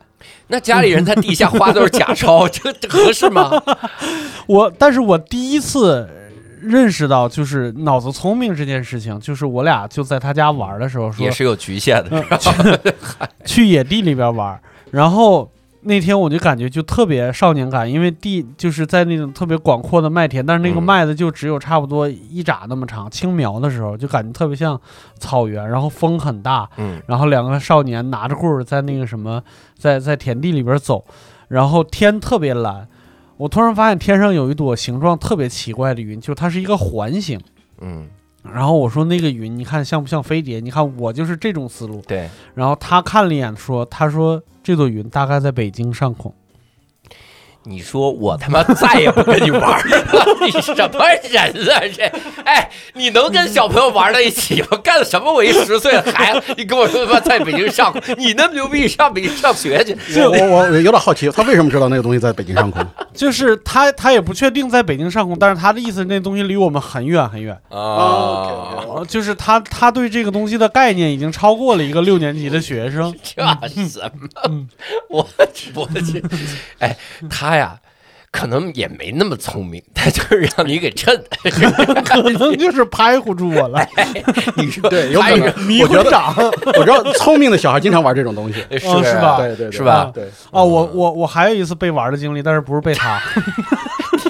[0.48, 3.50] 那家里人在地下花都是假钞，这这合适吗？
[4.46, 6.08] 我但是我第一次
[6.60, 12.24] 认识到就是脑子聪明这件事情，就是我俩就在他家玩的时候说也是有局限的。
[13.44, 14.58] 去野地里边玩，
[14.90, 15.50] 然后
[15.86, 20.82] 那天我就感觉就特别少年感，因为地就是在那种特别广阔的麦田，但是那个嗯。
[20.82, 24.78] 麦子就只有差不多一拃那么长，青苗的时候就感觉特别像
[25.18, 27.00] 草原，然后风很大，嗯。
[27.06, 29.42] 然后两个少年拿着棍儿在那个什么，
[29.78, 31.04] 在在田地里边走，
[31.48, 32.86] 然后天特别蓝。
[33.36, 37.38] 我突然发现天上有一朵形状特别奇怪的云，就它是一个环形，
[37.80, 38.08] 嗯，
[38.54, 40.60] 然后我说那个云，你看像不像飞碟？
[40.60, 42.00] 你看我就是这种思路。
[42.06, 46.32] 对，然后他看了一眼，说：“他说这座云大概在北京上空。
[47.68, 50.06] 你说我他妈再也不跟你玩了，
[50.40, 52.12] 你什么人啊这？
[52.44, 54.78] 哎，你能跟小朋友玩在一起吗？
[54.84, 55.32] 干什么？
[55.32, 59.96] 我一十岁的孩子，你跟我说他妈在北京上，你那么牛逼，上北京上学去？
[60.22, 62.84] 我我我有点好奇，他为什么知道那个东西在北京上空？
[63.12, 67.52] 就是他他也不确定在北京上空，但是他的意思那东西离我们很远很远。
[67.70, 67.76] 啊
[68.96, 73.12] 呃就是他他对这个东西的概念已经超过了一个六年级的学生。
[73.22, 73.42] 这
[73.88, 74.66] 什么？
[75.10, 75.26] 我
[75.74, 76.22] 我去，
[76.78, 76.96] 哎，
[77.28, 77.78] 他呀，
[78.30, 81.22] 可能也没那么聪明， 他就是让你给衬。
[82.04, 83.86] 可能就是拍唬住我了，
[84.56, 85.64] 你说对，有可能。
[85.64, 86.34] 迷我觉得糊长
[86.78, 90.10] 我知道聪明的小孩经常玩这种东西，是哦是吧对对对是吧？
[90.14, 90.62] 对，啊！
[90.62, 93.20] 我我我还有一次被玩的经历，但是不是被他。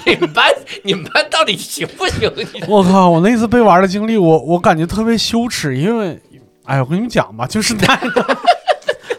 [0.07, 0.45] 你们班
[0.85, 2.31] 你们班到底行不行？
[2.69, 3.11] 我靠！
[3.11, 6.17] 我那次被玩的经历，我我感觉特别羞耻，因为，
[6.65, 8.09] 哎，我跟你们讲吧，就是太太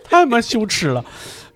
[0.09, 1.03] 他妈羞耻了。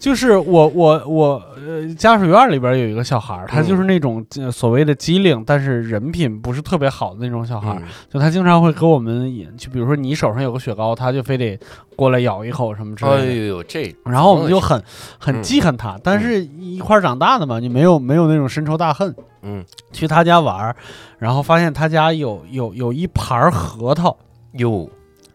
[0.01, 7.77] 就是我我我呃，家属院里边有一个小孩儿，他就是那种、呃所谓的机灵，但是人品不是特别好的那种小孩儿。
[7.79, 11.57] 嗯就他经常会给我们引，就比如说你手上有个雪糕，他就非得
[11.95, 13.25] 过来咬一口什么之类哎的。
[13.35, 14.81] 呦呦，这然后我们就很
[15.19, 19.15] 很嗯记恨他，但是一块儿长大的嘛，你没有没有那种深仇大恨。
[19.43, 20.75] 嗯去他家玩儿，
[21.19, 24.17] 然后发现他家有有有一盘儿核桃，
[24.53, 24.89] 哟，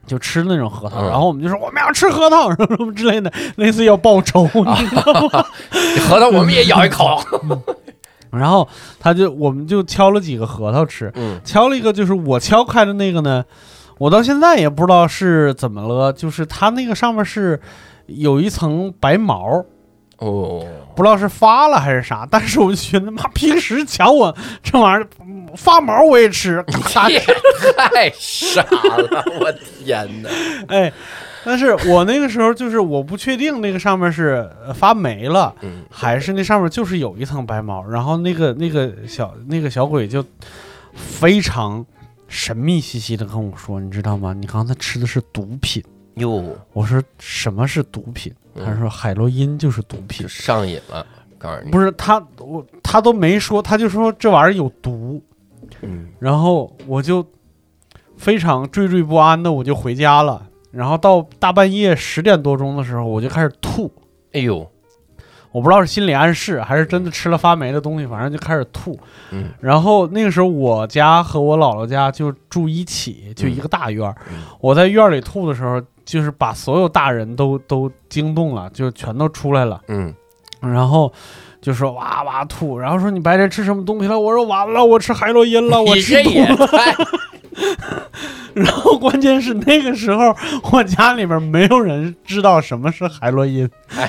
[0.06, 5.44] 就吃那种核桃，嗯然后我们就说我们要吃核桃什么 什么之类的，类似要报仇， 你知道吗？
[6.08, 7.18] 核桃我们也咬一口。
[8.30, 8.68] 然后
[9.00, 13.44] 他就我们就敲了几个核桃吃，嗯敲了一个就是我敲开的那个呢，
[13.98, 17.58] 我到现在也不知道是怎么了，就是它那个上面是
[18.06, 19.64] 有一层白毛，
[20.18, 20.64] 哦，
[20.96, 26.64] 不知道是发了还是啥，但是我就觉得妈平时抢我这玩意儿嗯发毛我也吃
[27.92, 29.52] 太傻了，我
[29.84, 30.28] 天哪！
[30.68, 30.92] 哎，
[31.44, 40.24] 但是我那个时候就是我不确定那个上面是呃发霉了，嗯还是那上面就是有一层白毛，然后那个那个小那个小鬼就
[40.94, 41.84] 非常
[42.28, 44.32] 神秘兮兮的跟我说，你知道吗？
[44.32, 45.82] 你刚才吃的是毒品。
[46.16, 48.32] 哟，我说什么是毒品？
[48.64, 50.26] 他说海洛因就是毒品。
[50.28, 51.06] 上瘾了，
[51.38, 51.70] 告诉你。
[51.70, 55.22] 不是他，我他都没说，他就说这玩意儿有毒，
[55.82, 57.24] 嗯然后我就
[58.16, 60.46] 非常惴惴不安的，我就回家了。
[60.70, 63.92] 然后到大半夜十点多钟的时候，我就开始吐。
[64.32, 64.66] 哎呦，
[65.52, 68.98] 我不知道是心理暗示还是真的吃了发霉的东西，反正就开始吐。
[69.32, 74.16] 嗯然后那个时候我家和我姥姥家就住一起，就一个大院儿。
[74.30, 79.82] 嗯我在院里吐的时候，就是把所有大人都都惊动了，就全都出来了。
[79.88, 80.14] 嗯，
[80.60, 81.12] 然后
[81.60, 84.18] 就说哇哇吐，然后说你白天吃什么东西了？
[84.18, 86.68] 我说完了，我吃海洛因了， 我吃毒也了。
[88.54, 90.34] 然后关键是那个时候
[90.72, 93.68] 我家里边没有人知道什么是海洛因，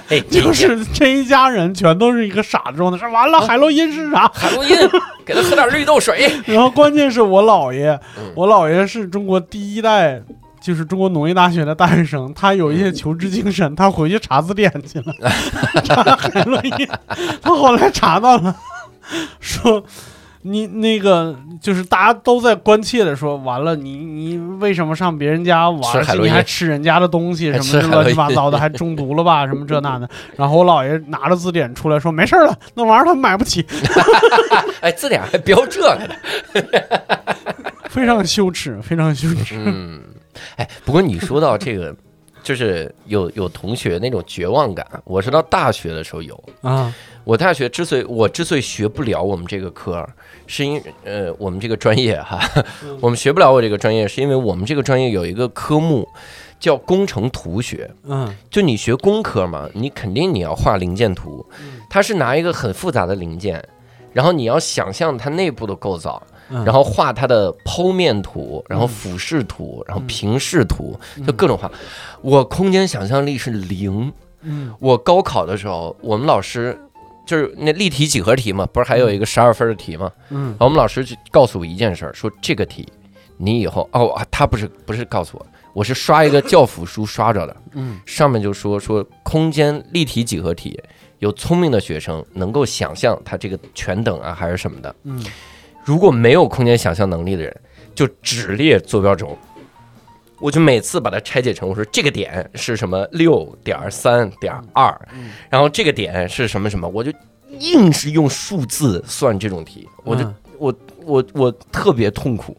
[0.10, 4.30] 哎，就是这一家人全都是一个傻子状态，说完了海洛因是啥？
[4.34, 4.76] 海洛因，
[5.26, 6.32] 给他喝点绿豆水。
[6.46, 10.22] 然后关键是我姥爷嗯，我姥爷是中国第一代。
[10.68, 15.14] 就是中国农业大学的大学生，他有一些求知精神，他回去查字典去了，
[15.86, 16.86] 查海洛因。
[17.42, 18.54] 他后来查到了，
[19.40, 19.82] 说
[20.42, 25.82] 你那个就是大家都在关切的说，完了你你为什么上别人家玩
[26.22, 29.48] 你还吃人家的东西什么乱七八糟的，还中毒了吧？
[29.48, 30.10] 什么这那的。
[30.36, 33.66] 然后我姥爷拿着字典出来说，没事儿了，那玩意儿他们买不起，
[34.82, 36.10] 哎，字典还标这个呢。
[37.90, 39.56] 非常羞耻，非常羞耻。
[39.58, 40.02] 嗯，
[40.56, 41.96] 哎，不过你说到 这个，
[42.44, 46.44] 就是有有同学那种绝望感，我是到大学的时候有。
[46.62, 50.08] 啊，我大学之所以我之所以学不了我们这个科，
[50.46, 52.40] 是因呃我们这个专业哈，
[53.02, 56.08] 我们学不了我这个专业，是因为我们这个专业有一个科目
[56.58, 57.90] 叫工程图学。
[58.06, 58.34] 嗯。
[58.50, 61.46] 就你学工科嘛，你肯定你要画零件图，
[61.90, 63.62] 它是拿一个很复杂的零件，
[64.14, 71.72] 然后你要想象它内部的构造，嗯，然后画它的剖面图，然后俯视图，然后平视图，就各种画。
[72.22, 74.12] 我空间想象力是零。
[74.42, 74.74] 嗯。
[74.80, 76.80] 我高考的时候，我们老师
[77.26, 80.12] 就是那立体几何题嘛，不是还有一个十二分的题嘛？
[80.30, 80.50] 嗯。
[80.52, 82.88] 然后我们老师就告诉我一件事儿，说这个题
[83.38, 88.00] 你以后哦，啊他不是不是告诉我，我是刷一个教辅书刷着的，嗯。
[88.06, 90.80] 上面就说说空间立体几何题，
[91.20, 95.24] 有聪明的学生能够想象它这个全等啊还是什么的，嗯
[95.88, 97.62] 如果没有空间想象能力的人，
[97.96, 99.38] 就只列坐标轴。
[100.38, 104.94] 我就每次把它拆解成，我说这个点是什么六点三点二，
[105.50, 107.10] 然后这个点是什么什么，我就
[107.60, 112.58] 硬是用数字算这种题，我就嗯我我我特别痛苦。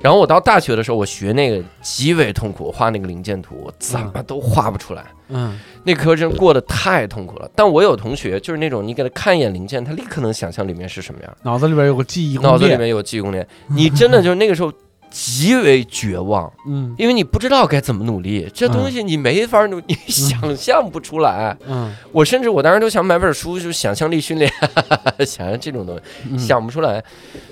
[0.00, 5.04] 然后我到大学的时候，我学那个极为痛苦，我画那个零件图，我怎么都画不出来。
[5.28, 7.50] 嗯那科真过得太痛苦了。
[7.54, 13.46] 但我有同学就是那种你给他看一眼零件，他立刻能想象里面是什么样，脑子里边有个记忆脑子里面有记忆宫殿。
[13.68, 14.70] 你真的就是那个时候
[15.10, 21.56] 极为绝望， 嗯因为你不知道该怎么努力，这东西你没法努， 你想象不出来。
[21.66, 24.50] 嗯我甚至我当时都想买本书，就是想象力训练，
[25.24, 27.02] 想象这种东西，嗯想不出来。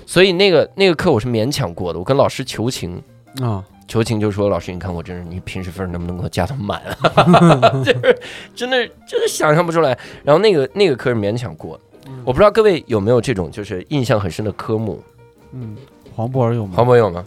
[0.05, 3.01] 所以那个那个课我是勉强过的，我跟老师求情。
[3.41, 6.81] 啊求情就说：“老师，你看我真是，你平时分能不能给我加到满
[7.13, 7.69] 啊？
[7.85, 8.19] 就是
[8.53, 9.97] 真的真的想象不出来。
[10.23, 11.83] 然后那个那个科是勉强过的，
[12.25, 15.01] 我不知道各位有没有这种就是印象很深的科目？
[15.53, 15.75] 嗯，
[16.13, 16.73] 黄渤有吗？
[16.75, 17.25] 黄渤有吗？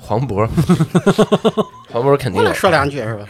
[0.00, 0.48] 黄渤，
[1.92, 2.54] 黄渤肯定有我得。
[2.54, 3.28] 说两句是吧？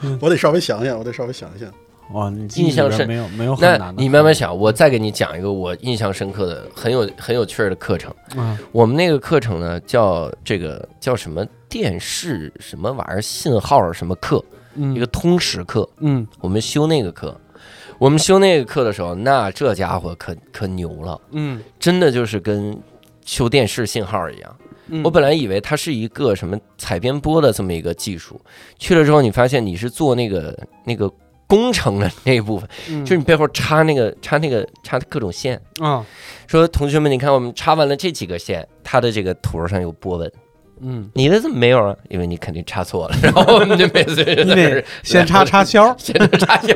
[0.20, 1.68] 我得稍微想想，我得稍微想一想。
[2.12, 4.02] 哇，印象深没有没有很那难的。
[4.02, 8.14] 你慢慢想，我再给你讲一个我印象深刻的、很有很有趣儿的课程。
[8.36, 14.44] 嗯我们那个课程呢，叫这个叫什么电视什么玩意儿信号什么课，
[14.74, 15.88] 嗯一个通识课。
[16.00, 17.38] 嗯我们修那个课，
[17.98, 22.78] 我们修那个课的时候，那这家伙可可牛了，嗯真的就是跟
[23.24, 24.56] 修电视信号一样。
[24.88, 28.38] 嗯我本来以为它是一个什么采编播的这么一个技术，
[28.78, 31.10] 去了之后你发现你是做那个那个
[31.52, 35.60] 工程的那一部分，嗯就是你背后插那个插那个插各种线。
[35.82, 36.02] 啊
[36.46, 40.32] 说同学们，你看我们插完了这几个线，它的这个图上有波纹，
[40.80, 41.94] 嗯，你的怎么没有啊？
[42.08, 45.94] 因为你肯定插错了， 然后我们就每次就你在那儿得先插插销。
[45.98, 46.74] 先插插销，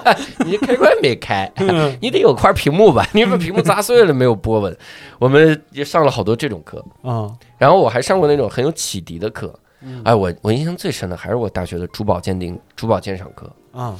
[0.46, 3.06] 你开关没开，嗯你得有块屏幕吧？
[3.12, 4.74] 你把屏幕砸碎了没有波纹？
[5.18, 9.54] 我们也上了好多这种课，啊然后我还上过那种很有启迪的课。
[9.82, 13.50] 嗯哎，我我印象最深的还是我大学的珠宝鉴定、珠宝鉴赏课。
[13.76, 13.96] 啊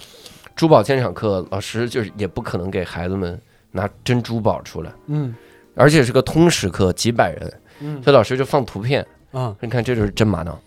[0.54, 3.38] 珠宝鉴赏课老师就是也不可能给孩子们
[3.72, 5.34] 拿真珠宝出来，嗯
[5.74, 10.58] 而且是个通识课，几百人，嗯所以老师就放图片，啊你看这就是真玛瑙。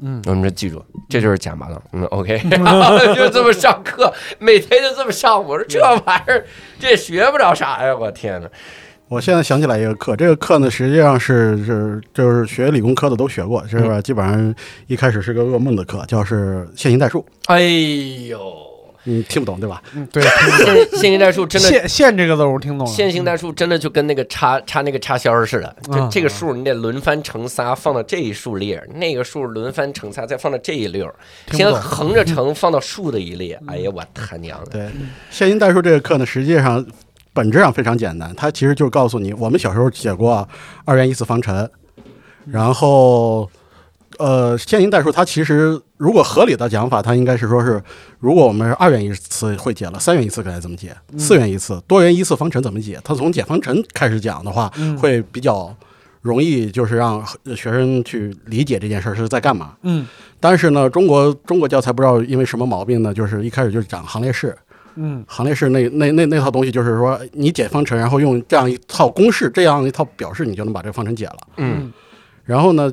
[0.00, 1.80] 嗯我们这记住，这就是假玛瑙。
[1.92, 2.36] 嗯， OK，
[3.14, 5.40] 就这么上课，每天就这么上。
[5.40, 6.44] 我说这玩意儿，
[6.80, 7.94] 这也学不着啥呀！
[7.94, 8.48] 我天哪！
[9.14, 14.00] 我现在想起来一个课，这个课呢实际上是是就是学理工科的都学过，是吧？
[14.00, 14.52] 基本上
[14.88, 18.40] 一开始是个噩梦的课，叫是线性代数，哎呦，
[19.04, 19.80] 你听不懂对吧？
[19.94, 22.92] 嗯，对，线线性代数真的，线线这个字我听懂了。
[22.92, 25.76] 线性代数真的就跟那个插插那个插销似的。
[25.84, 31.08] 这嗯这个数你得轮番乘仨放到这一数列，那个数轮番乘仨再放到这一溜，
[31.52, 33.56] 先横着乘放到竖的一列。
[33.68, 34.70] 哎呀，我他娘的！
[34.72, 34.88] 对，
[35.30, 36.84] 线性代数这个课呢，实际上
[37.34, 40.48] 本质上非常简单，它其实就是告诉你，我们小时候写过
[40.86, 41.68] 二元一次方程，
[42.46, 43.50] 然后
[44.18, 47.82] 呃，线性代数它其实如果合理的讲法，它应该是说是，
[48.20, 53.00] 如果我们是二元一次会解了，三元一次该怎么解，四元一次、多元一次方程怎么解？
[53.02, 55.74] 它从解方程开始讲的话，嗯会比较
[56.22, 57.20] 容易，就是让
[57.56, 59.74] 学生去理解这件事儿是在干嘛。
[59.82, 60.06] 嗯
[60.38, 64.56] 但是呢，中国中国教材不知道因为什么毛病呢，就是一开始就讲行列式，
[64.96, 65.24] 嗯。
[65.26, 71.38] 行列式那那那那套东西，就是说你解方程，然后用这样一套公式，这样一套表示，你就能把这个方程解了。
[71.56, 71.92] 嗯。
[72.44, 72.92] 然后呢，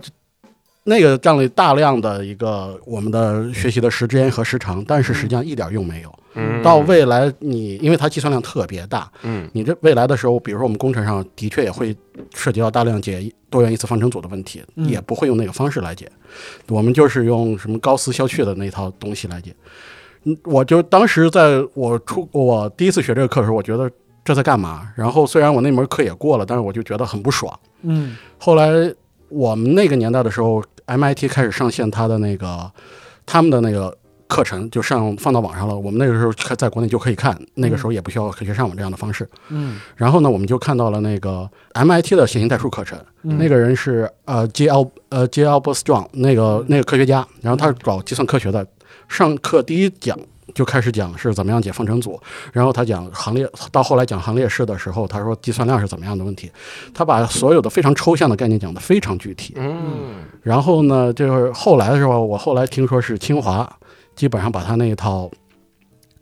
[0.84, 6.20] 那个占了大量的一个我们的学习的时间和时长，但是实际上一点用没有。
[6.34, 9.50] 嗯，到未来你，因为它计算量特别大，嗯。
[9.52, 11.94] 你这未来的时候，比如说我们工程上的确也会
[12.34, 14.88] 涉及到大量解多元一次方程组的问题，嗯。
[14.88, 16.10] 也不会用那个方式来解，
[16.70, 19.52] 我们就是用什么高斯消去的那套东西来解。
[19.52, 19.66] 嗯，
[20.44, 23.90] 我就当时在我出我第一次学这个课的时候，我觉得
[24.24, 24.88] 这在干嘛？
[24.96, 27.52] 然后虽然我那门课也过了，但是我就觉得很不爽。
[27.84, 28.72] 嗯后来
[29.30, 32.72] 我们那个年代的时候，MIT 开始上线它的那个
[33.26, 35.76] 他们的那个课程，就上放到网上了。
[35.76, 39.28] 我们那个时候看在国内就可以看，那个时候也不需要科学上网这样的方式。
[39.50, 48.66] 嗯然后呢，我们就看到了那个 MIT 的线性代数课程，嗯那个人是呃 J L 呃 J Albert Strong 那个那个科学家，然后他是搞计算科学的，
[49.12, 50.18] 上课第一讲。
[50.54, 52.20] 就开始讲是怎么样解方程组，
[52.52, 56.52] 然后他讲行列，到后来讲行列式的时候，他说计算量是怎么样的问题，
[56.94, 59.54] 他把所有的非常抽象的概念讲得非常具体。
[59.56, 63.66] 嗯然后呢，就是后来的时候，我后来听说是清华
[64.14, 65.32] 基本上把他那一套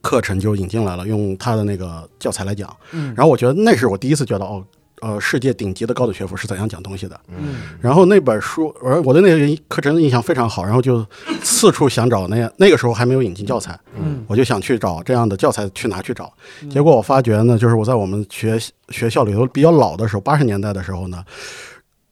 [0.01, 2.69] 课程就引进来了，用他的那个教材来讲。
[2.91, 4.63] 嗯然后我觉得那是我第一次觉得哦，
[5.01, 7.19] 呃，世界顶级的高等学府是怎样讲东西的。
[7.29, 11.05] 嗯然后那本书，而我对那个课程的印象非常好，然后就
[11.41, 16.31] 四处想找那样，那个时候还没有引进教材，嗯我就想去找这样的教材去拿去找。
[16.69, 21.23] 结果我发觉呢，就是我在我们学学校里头比较老的时候，八十年代的时候呢，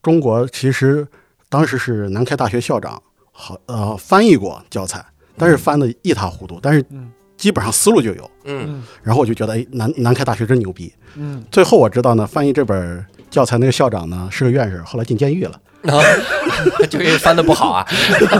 [0.02, 1.06] 中国其实
[1.48, 5.04] 当时是南开大学校长好呃翻译过教材，
[5.36, 8.30] 但是翻的一塌糊涂，但是嗯基本上思路就有。
[8.44, 8.66] 嗯。
[8.68, 10.92] 嗯然后我就觉得，哎，南南开大学真牛逼。
[11.14, 11.42] 嗯。
[11.50, 16.00] 最后我知道呢，翻译这本教材那个校长呢是个院士，后来进监狱了，啊，
[16.88, 17.86] 就是因为翻的不好啊，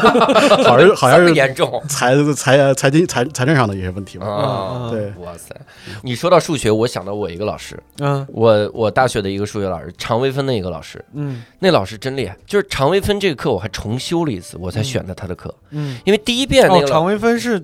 [0.65, 1.83] 好像 好像是严重。
[1.89, 4.27] 财财财经财财政上的一些问题吧。
[4.27, 4.89] 啊！
[4.91, 5.13] 对。
[5.23, 5.55] 哇塞，
[6.03, 8.27] 你说到数学，我想到我一个老师，嗯。
[8.31, 11.43] 我我大学的一个数学老师，常微分的一个老师，嗯。
[11.59, 17.63] 那老师真厉害，就是常微分这个课我还重修了一次，我才选的他的课，嗯，因为第一遍那哦，个常微分是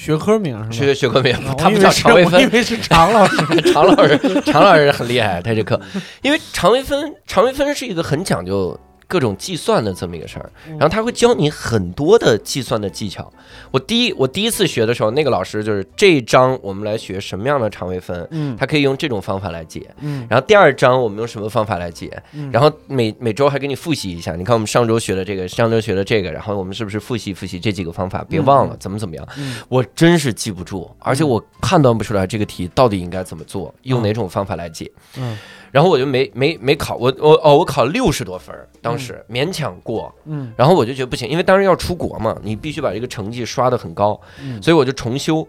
[0.00, 0.70] 学科名是吗？
[0.70, 3.36] 学学科名啊，他们叫常微分我以，为是常老师。
[3.70, 5.78] 常老师，常老师很厉害，他这课，
[6.22, 8.74] 因为常微分，常微分是一个很讲究
[9.10, 13.30] 各种计算的这么一个事儿，嗯然后他会教你很多的计算的技巧。
[13.72, 19.92] 我第一我第一次学的时候，那个老师就是这一章我们来学什么样的常微分，嗯他可以用这种方法来解。
[19.98, 22.22] 嗯然后第二章我们用什么方法来解？
[22.32, 28.24] 嗯然后每每周还给你复习一下，你看我们上周学的这个，上周学的这个，然后我们是不是复习复习这几个方法？
[28.28, 29.28] 别忘了怎么怎么样。
[29.36, 34.88] 嗯我真是记不住，而且我判断不出来这个题到底应该怎么做，用哪种方法来解。
[35.18, 35.36] 嗯
[35.70, 40.14] 然后我就没没没考，我我哦我考六十多分儿，当时勉强过。
[40.24, 40.52] 嗯。
[40.56, 44.62] 然后我就觉得不行，因为当时要出国嘛，你必须把这个成绩刷得很高，嗯。
[44.62, 45.46] 所以我就重修。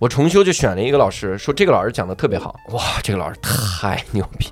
[0.00, 4.48] 我重修就选了一个老师，说这个老师讲的特别好，哇，这个老师太牛逼，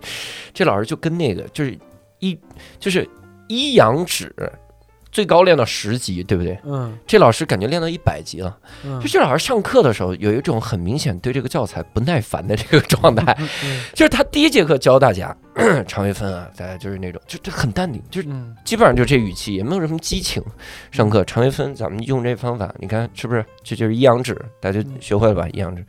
[0.54, 1.76] 这老师就跟那个就是
[2.20, 2.38] 一
[2.78, 3.06] 就是
[3.48, 4.34] 一阳指
[5.12, 6.58] 最高练到十级，对不对？
[6.64, 8.58] 嗯这老师感觉练到一百级了。
[8.84, 13.36] 嗯就这老师上课的时候有一种很明显对这个教材不耐烦的这个状态，
[13.94, 15.36] 就是他第一节课教大家
[15.86, 20.42] 常微分啊，大家就是那种就就很淡定，就是嗯基本上就这语气，也没有什么激情。
[20.90, 23.44] 上课常微分，咱们用这方法，你看是不是？
[23.62, 25.46] 这就是一阳指，大家学会了吧？
[25.52, 25.84] 一阳指，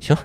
[0.00, 0.16] 行。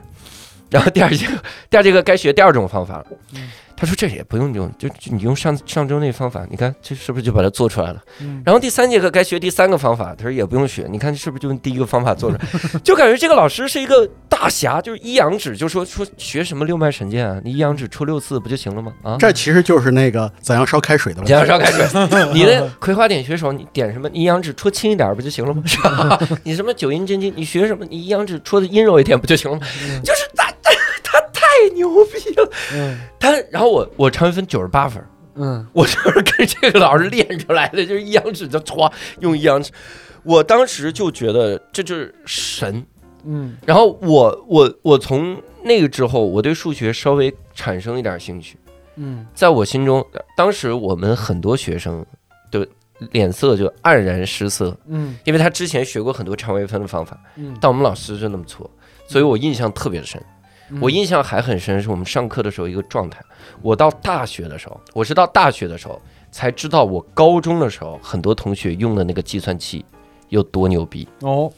[0.73, 1.33] 然后第二节课，
[1.69, 3.05] 第二节课该学第二种方法了
[3.35, 3.49] 嗯。
[3.75, 7.99] 他说这也不用用，就就你用上上周那方法，你看这是不是就把它做出来了？
[8.19, 12.45] 嗯然后第三节课该学第三个方法，他说也不用学，你看是不是就用第一个方法做出来？
[12.85, 18.93] 就感觉这个老师是一个大侠，就是一阳指，就说说学什么六脉神剑啊，你一阳指戳六次不就行了吗？
[19.01, 21.33] 啊，这其实就是那个怎样烧开水的问题。
[21.33, 21.83] 你要烧开水，
[22.35, 24.07] 你的葵花点穴手，你点什么？
[24.09, 25.63] 你一阳指戳轻一点不就行了吗？
[25.65, 26.19] 是吧？
[26.43, 27.83] 你什么九阴真经，你学什么？
[27.89, 29.65] 你一阳指戳的阴柔一点不就行了吗？
[30.03, 30.21] 就是
[31.89, 32.51] 牛逼了。
[32.73, 35.03] 嗯他，然后我我常微分九十八分，
[35.35, 39.71] 嗯我就是跟这个老师练出来的，就是一阳指就歘用一阳指。
[40.23, 42.85] 我当时就觉得这就是神。
[43.23, 48.57] 嗯然后我我我从那个之后，我对数学稍微产生一点兴趣。
[48.95, 50.05] 嗯在我心中，
[50.35, 52.05] 当时我们很多学生
[52.51, 52.67] 的
[53.11, 58.69] 脸色就黯然失色，嗯因为他之前学过很多常微分的方法，嗯，但我们老师就那么错，
[59.07, 60.21] 所以我印象特别深。
[60.79, 63.19] 我印象还很深，是我们上课的时候一个状态。
[63.61, 66.01] 我到大学的时候，我是到大学的时候
[66.31, 69.83] 才知道，我高中的时候很多同学用的那个计算器
[70.29, 71.07] 有多牛逼。
[71.21, 71.51] 哦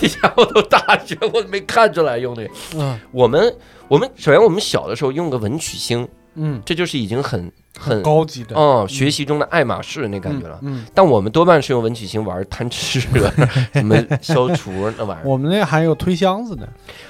[0.00, 2.48] 你想， 我都大学，我没看出来用的。
[2.76, 3.54] 嗯我们
[3.88, 10.58] 我们首先我们小的时候用个文曲星，嗯这就是已经很很高级的哦，学习中的爱马仕那感觉了。
[10.62, 13.32] 嗯，但我们多半是用文曲星玩贪吃的，
[13.74, 15.22] 什么消除那玩意儿。
[15.24, 16.68] 我们那还有推箱子的。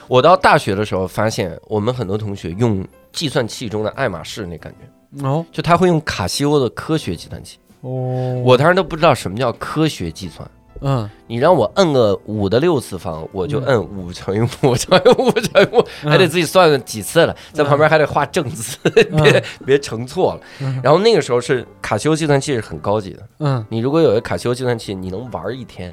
[0.08, 7.58] 我到大学的时候发现，我们很多同学用计算器中的爱马仕那感觉，哦就他会用卡西欧的科学计算器。
[7.82, 10.48] 哦，我当时都不知道什么叫科学计算。
[10.85, 11.11] 嗯。
[11.26, 13.64] 你让我摁个五的六次方，我就嗯。
[13.66, 20.41] 摁五乘以五乘以五乘以五，还得自己算几次了，在旁边还得画正字， 别别乘错了。
[20.61, 20.80] 嗯。
[20.85, 23.66] 然后那个时候是卡西欧计算器是很高级的，嗯。
[23.68, 25.93] 你如果有一个卡西欧计算器，你能玩一天，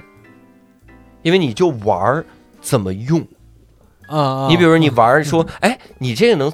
[1.24, 2.24] 因为你就玩
[2.62, 3.26] 怎么用。
[4.08, 6.52] 啊，你比如说你玩说，哎，你这个能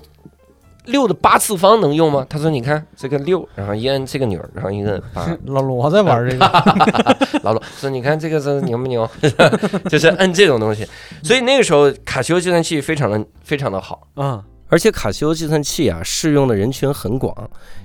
[0.87, 2.25] 六的八次方能用吗？
[2.29, 5.25] 他说你看这个六，然后一摁这个钮儿，然后一摁八。
[5.45, 6.45] 老罗在玩这个。
[7.43, 9.09] 老罗说你看这个是牛不牛？
[9.89, 10.85] 就是摁这种东西。
[11.23, 14.07] 所以那个时候卡西欧计算器非常的非常的好。
[14.15, 17.33] 啊而且卡西欧计算器啊，适用的人群很广，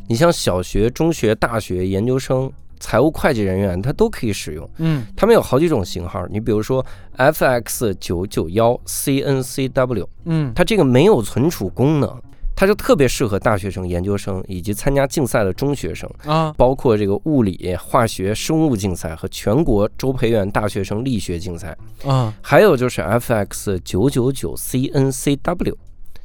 [0.08, 2.50] 你像小学、中学、大学、研究生、
[2.80, 4.68] 财务会计人员，他都可以使用。
[4.78, 6.84] 嗯他们有好几种型号，你比如说
[7.18, 12.20] FX 九九幺 CNCW，嗯它这个没有存储功能，
[12.62, 21.76] 它就特别适合大学生、研究生以及参加竞赛的中学生，啊包括这个物理、化学、生物竞赛和全国周培源大学生力学竞赛。
[22.06, 25.74] 啊还有就是 FX 九九九 CNCW，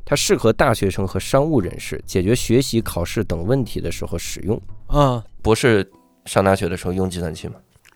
[0.05, 4.61] 它适合大学生和商务人士解决学习、考试等问题的时候使用。
[4.85, 5.91] 啊博士
[6.25, 7.55] 上大学的时候用计算器吗？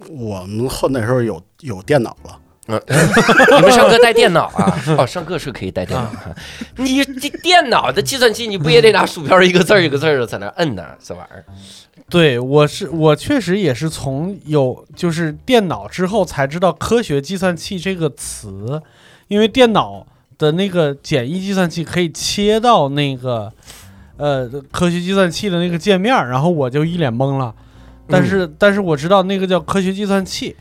[0.10, 4.78] 我们后那时候有有电脑了， 你们上课带电脑啊？
[4.98, 6.36] 哦，上课是可以带电脑啊。
[6.78, 10.86] 你这电脑的计算器，你不也得拿鼠标一个字儿一个字儿的在那摁呢？
[11.04, 11.44] 这玩意儿。
[12.10, 18.82] 对，我是我确实也是从有就是电脑之后才知道科学计算器这个词，
[19.28, 20.06] 因为电脑
[20.38, 23.52] 的那个简易计算器可以切到那个
[24.18, 27.54] 呃科学计算器的那个界面儿，然后我就一脸懵了。
[28.08, 30.54] 但是、但是我知道那个叫科学计算器，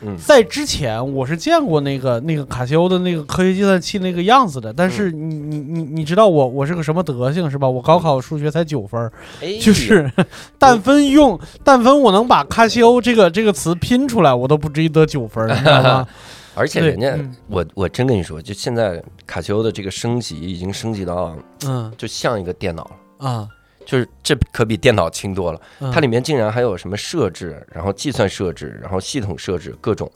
[0.00, 0.16] 嗯。
[0.16, 5.30] 在之前我是见过那个那个卡西欧的那个科学计算器那个样子的，但是嗯。
[5.30, 7.68] 你你你你知道我我是个什么德行是吧？
[7.68, 9.56] 我高考数学才九分，哎。
[9.60, 10.10] 就是
[10.58, 16.06] 但分用但分我能把卡西欧这个这个词拼出来，我都不至于得九分，你知道吗？
[16.54, 17.34] 而且人家嗯。
[17.48, 21.36] 我我真跟你说，就现在卡西欧的这个升级已经升级到
[21.66, 21.92] 嗯。
[21.96, 23.28] 就像一个电脑了。
[23.28, 23.48] 啊，
[23.86, 25.90] 就是这可比电脑轻多了，嗯。
[25.90, 30.10] 它里面竟然还有什么设置，然后计算设置，然后系统设置各种，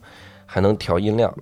[0.45, 1.33] 还能调音量。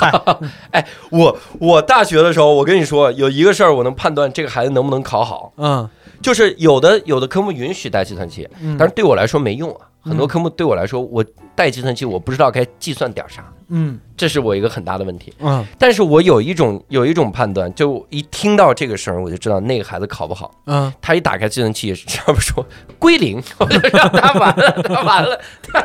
[0.70, 5.86] 哎，我我大学的时候，我跟你说有一个事儿，我能判断这个孩子能不能考好，嗯。
[6.22, 9.80] 就是有的有的科目允许带计算器，嗯，但是对我来说没用啊。
[10.06, 15.32] 很多嗯科目对我来说，我带计算器我不知道该计算点啥，嗯这是我一个很大的问题。
[15.40, 20.54] 嗯但是我有一种有一种判断，就一听到这个声儿，我就知道那个孩子考不好。
[20.66, 22.64] 嗯他一打开计算器，上面说
[22.98, 25.80] 归零， 我就让他完了，他完了，他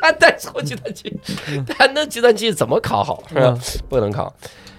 [0.00, 1.16] 他带错计算器，
[1.66, 3.56] 他那计算器怎么考好是吧？
[3.88, 4.34] 不能考。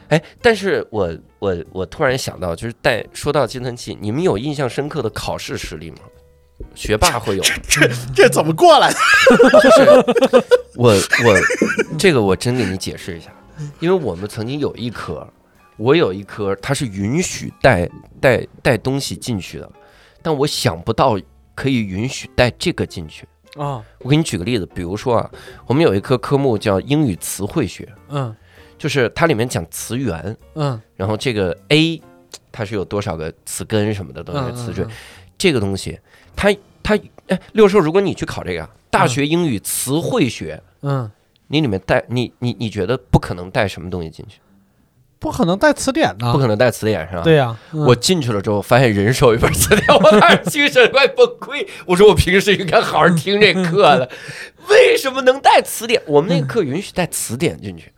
[0.10, 5.98] 哎，但是我我我突然想到，就是带说到计算器，你们有印象深刻的考试实例吗？
[6.76, 8.98] 学霸会有，这这怎么过来的？
[9.62, 10.46] 就是
[10.76, 11.40] 我我
[11.98, 13.32] 这个我真给你解释一下，
[13.80, 15.28] 因为我们曾经有一科，
[15.78, 17.90] 我有一科它是允许带
[18.20, 19.72] 带带东西进去的，
[20.22, 21.20] 但我想不到
[21.56, 23.28] 可以允许带这个进去。
[23.58, 25.30] 啊我给你举个例子，比如说啊，
[25.68, 28.34] 我们有一科科目叫英语词汇学，嗯
[28.78, 32.02] 就是它里面讲词源，嗯然后这个 A
[32.50, 34.88] 它是有多少个词根什么的都嗯是词缀，
[35.38, 36.00] 这个东西，
[36.36, 41.10] 它它哎，六兽，如果你去考这个啊大学英语词汇学，嗯，
[41.48, 44.40] 你里面带你你你觉得不可能带什么东西进去？
[45.20, 47.22] 不可能带词典呢不，可能带词典是吧？
[47.22, 51.68] 对呀，嗯我进去了之后，发现人手一本词典，我当时精神快崩溃。
[51.86, 54.10] 我说我平时应该好好听这课的，
[54.68, 56.02] 为什么能带词典？
[56.08, 57.92] 我们那个课允许带词典进去，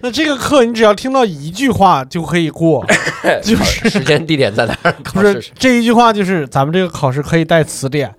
[0.00, 2.84] 那这个课你只要听到一句话就可以过，
[3.42, 4.92] 就是时间地点在哪儿？
[5.04, 5.40] 不是。
[5.58, 8.14] 这一句话就是咱们这个考试可以带词典，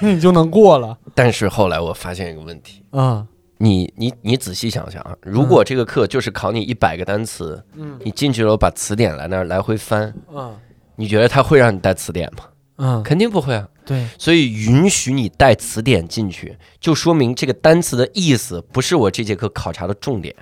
[0.00, 0.96] 你就能过了。
[1.14, 3.26] 但是后来我发现一个问题，嗯
[3.58, 10.56] 你你你仔细想想啊，如果这个课就是考你一百个单词，嗯你进去了把词典来那儿来回翻，嗯
[10.96, 12.44] 你觉得他会让你带词典吗？
[12.78, 13.68] 嗯，肯定不会啊。
[13.84, 20.34] 对，所以允许你带词典进去，就说明这个单词的意思不是我这节课考察的重点，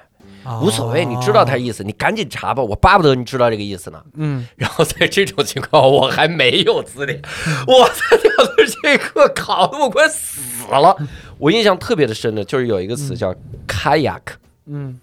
[0.63, 4.03] 无所谓，你知道他意思，你赶紧查吧，我巴不得你知道这个意思呢。
[4.15, 7.21] 嗯 然后在这种情况，我还没有词典，
[7.67, 10.41] 我他娘的 这课考的我快死
[10.71, 10.97] 了。
[11.39, 13.35] 我印象特别的深的就是有一个词叫
[13.67, 14.21] kayak。
[14.67, 15.01] 嗯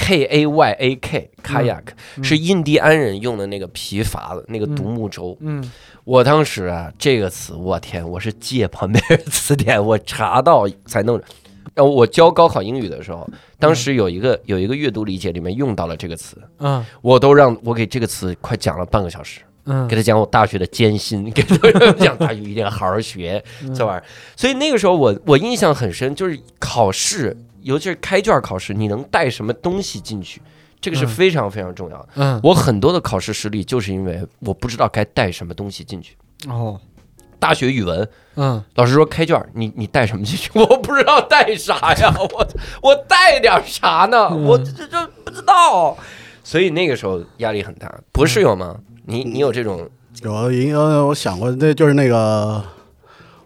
[0.00, 1.82] K A Y A K kayak、
[2.16, 5.36] 嗯是印第安人用的那个皮筏子，那个独木舟。
[5.40, 5.68] 嗯
[6.04, 11.20] 我当时啊，这个词，我天，我是借旁边的词典，我查到才弄。
[11.84, 23.42] 我教高考英语的时候，当时有一个有一个阅读理解里面用到了这个词，嗯我都让我给这个词快讲了半个小时，嗯给他讲我大学的艰辛，给他 讲大学一定要好好学
[23.74, 24.04] 这玩意儿。
[24.36, 30.40] 所以那个时候我我印象很深，就是考试，尤其是开卷考试，你能带什么东西进去，
[30.80, 32.08] 这个是嗯非常非常重要的。
[32.16, 36.16] 嗯我很多的考试失利，就是因为我不知道该带什么东西进去。
[36.48, 36.80] 哦
[37.38, 40.50] 大学语文，嗯老师说开卷，你你带什么进去？
[40.58, 42.48] 我不知道带啥呀， 我
[42.82, 44.28] 我带点啥呢？
[44.32, 45.96] 嗯我这这不知道，
[46.42, 47.92] 所以那个时候压力很大。
[48.12, 48.76] 博士有吗？
[49.06, 49.88] 你你有这种？
[50.22, 52.60] 有因为我想过，那就是那个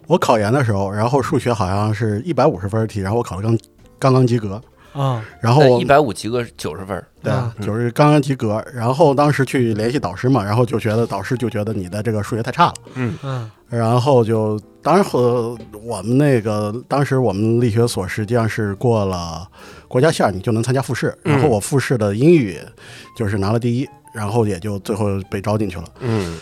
[0.07, 3.59] 我考研的时候，然后数学好像是一百五十分题，然后我考的刚
[3.99, 4.61] 刚刚及格，
[4.93, 5.25] 啊。
[5.41, 13.17] 然后一百五及格九十分，对啊，就是刚刚及格，然后当时去联系导师嘛，然后就觉得导师就觉得你的这个数学太差了，嗯。
[13.23, 13.51] 嗯。
[13.69, 19.49] 然后就当然和我们那个当时我们力学所实际上是过了
[19.89, 21.33] 国家线，你就能参加复试，嗯。
[21.33, 22.59] 然后我复试的英语
[23.17, 25.85] 就是拿了第一，然后也就最后被招进去了。
[26.01, 26.39] 嗯。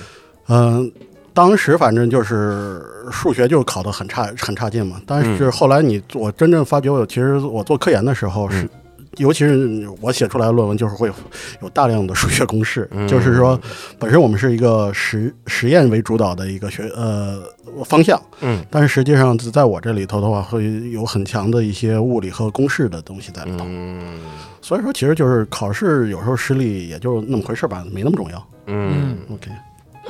[0.49, 0.93] 嗯，
[1.33, 5.01] 当时反正就是数学就考得很差很差劲嘛。
[5.07, 8.69] 但是后来你我真正发觉，我其实我做科研的时候是，嗯
[9.17, 11.15] 尤其是我写出来的论文，就是会有
[11.63, 13.61] 有大量的数学公式，嗯就是说
[13.99, 17.43] 本身我们是一个实实验为主导的一个学呃
[17.85, 23.65] 方向，嗯但是实际上在我这里头的话，会有很强的一些物理和公式的东西在里头。
[23.67, 24.21] 嗯
[24.63, 28.47] 所以说，其实就是考试有时候失利也就那么回事吧，没那么重要。
[28.67, 29.17] 嗯。
[29.33, 29.51] OK。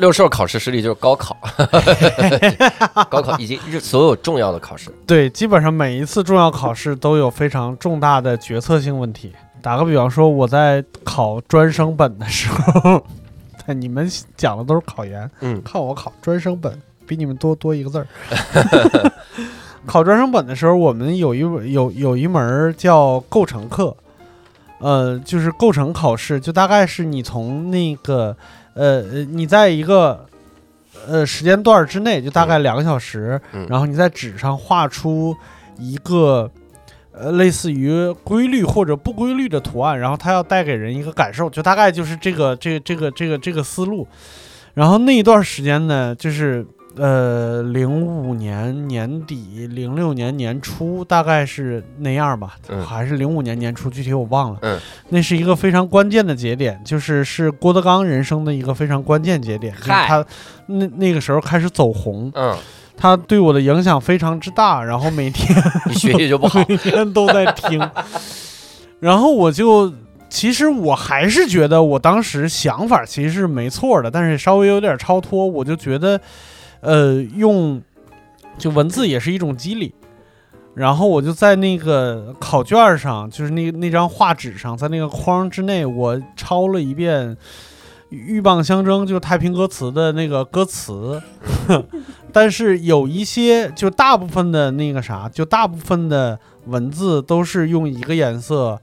[0.00, 1.36] 六兽考试实力就是高考，
[3.10, 4.90] 高考以及所有重要的考试。
[5.06, 9.32] 对，基本上每一次重要考试都有非常重大的决策性问题。
[9.60, 13.04] 打个比方说，我在考专升本的时候，
[13.66, 18.06] 对，你们讲的都是考研，嗯看我考专升本，比你们多多一个字儿。
[19.84, 21.40] 考专升本的时候，我们有一
[21.72, 23.94] 有有一门儿叫构成课，
[24.78, 28.34] 呃，就是构成考试，就大概是你从那个
[28.74, 30.26] 呃呃你在一个
[31.06, 35.36] 呃时间段之内，就大概两个小时，嗯然后你在纸上画出
[35.78, 36.50] 一个。
[37.12, 44.06] 呃，类似于规律或者不规律的图案，然后它要带给人一个感受，就大概就是这个这个这个这个这个思路。
[44.74, 46.64] 然后那一段时间呢，就是
[47.00, 54.58] 呃零五年年底，零六年年初，大概是那样吧，嗯还是零五年年初，具体我忘了。
[54.60, 54.78] 嗯，
[55.08, 60.22] 那是一个非常关键的节点，就是是郭德纲人生的一个非常关键节点，就是他
[60.66, 62.54] 那那个时候开始走红，嗯，
[62.98, 67.80] 他对我的影响非常之大，然后每天 你学习就不好， 每天都在听，
[69.00, 69.90] 然后我就
[70.28, 76.20] 其实我还是觉得我当时想法其实是没错的，但是稍微有点超脱，我就觉得，
[76.80, 77.80] 呃，用
[78.58, 79.94] 就文字也是一种激励。
[80.74, 87.36] 然后我就在那个考卷上，就是那那张画纸上，在那个框之内，我抄了一遍
[88.10, 91.20] 《鹬蚌相争》，就是太平歌词的那个歌词。
[92.32, 98.80] 但是有一些，就大部分的那个啥，就大部分的文字都是用一个颜色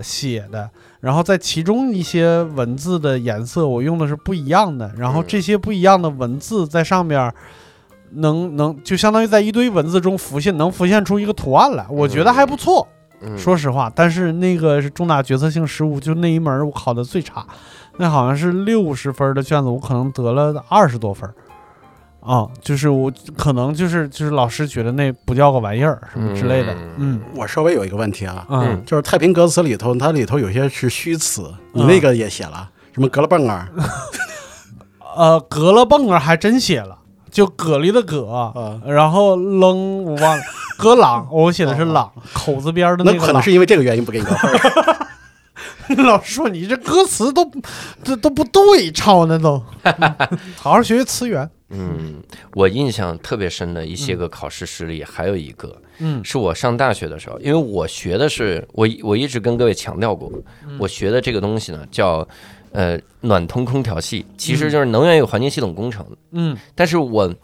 [0.00, 0.70] 写的，
[1.02, 5.24] 然后在其中一些文字的颜色我用的是不一样的，然后嗯。
[5.26, 7.34] 这些不一样的文字在上面儿
[8.10, 12.86] 能能就相当于在一堆文字中浮现，能浮现出一个图案来，我觉得还不错。
[13.20, 13.36] 嗯。
[13.36, 17.44] 说实话，但是那个是重大决策性失误，就那一门我考的最差，
[17.96, 21.28] 那好像是六十分的卷子，我可能得了二十多分
[22.22, 22.32] 儿。
[22.32, 33.68] 啊，就是我可能就是就是老师觉得那不叫个玩意儿什么之类的，嗯我稍微有一个问题啊，嗯就是太平歌词里头，它里头有些是虚词，你嗯那个也写了，什么格了蹦儿
[35.16, 36.96] 呃，隔了蹦儿还真写了，
[37.30, 40.42] 就蛤蜊的蛤，啊，然后扔我忘了，
[40.78, 43.26] 葛朗我写的是朗，口字边的那个朗。
[43.26, 44.50] 可能是因为这个原因不给你高分。
[46.06, 47.50] 老师说你这歌词都
[48.02, 50.14] 这都不对，抄的都，嗯
[50.56, 51.50] 好好学学词源。
[51.72, 52.22] 嗯，
[52.54, 56.22] 我印象特别深的一些个考试失利，还有一个嗯。
[56.24, 60.30] 是我上大学的时候，因为我学的是我我一直跟各位强调过，
[60.78, 62.26] 我学的这个东西呢叫
[62.72, 66.06] 呃暖通空调系，其实就是能源与环境系统工程。
[66.32, 66.56] 嗯。
[66.74, 67.34] 但是我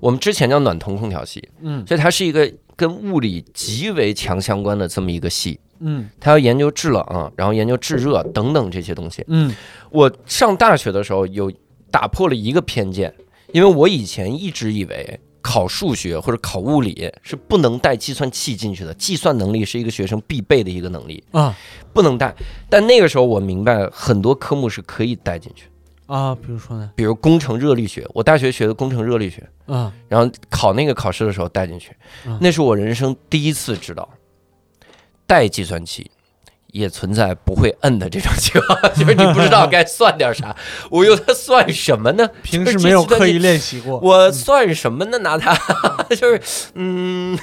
[0.00, 1.86] 我们之前叫暖通空调系，嗯。
[1.86, 6.08] 所以它是一个跟物理极为强相关的这么一个系，嗯。
[6.18, 9.22] 它要研究制冷，然后研究制热等等这些东西。
[9.28, 9.54] 嗯。
[9.90, 11.52] 我上大学的时候有
[11.90, 13.14] 打破了一个偏见，
[13.54, 21.56] 因为我以前一直以为考数学或者考物理是不能带计算器进去的，计算能力是一个学生必备的一个能力，啊。
[21.92, 22.34] 不能带。
[22.68, 25.68] 但那个时候我明白很多科目是可以带进去，
[26.06, 26.90] 啊，比如说呢？
[26.96, 29.94] 比如工程热力学，我大学学的工程热力学，啊。
[30.08, 31.92] 然后考那个考试的时候带进去。
[32.26, 34.08] 嗯，那是我人生第一次知道，
[35.28, 36.10] 带计算器
[36.74, 40.54] 也存在不会摁的这种情况， 就是你不知道 该算点啥。
[40.90, 42.28] 我用它算什么呢？
[42.42, 43.96] 平时没有刻意练习过。
[44.00, 45.18] 我算什么呢？
[45.18, 45.54] 拿它
[46.16, 47.38] 就是嗯，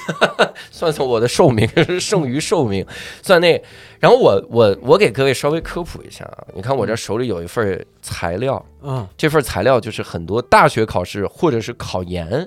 [0.70, 1.66] 算算我的寿命，
[1.98, 2.86] 剩余寿命，
[3.22, 3.60] 算那。
[4.00, 12.46] 然后我我我给各位稍微科普一下啊，你看我这手里有一份材料，嗯这份材料就是很多大学考试或者是考研，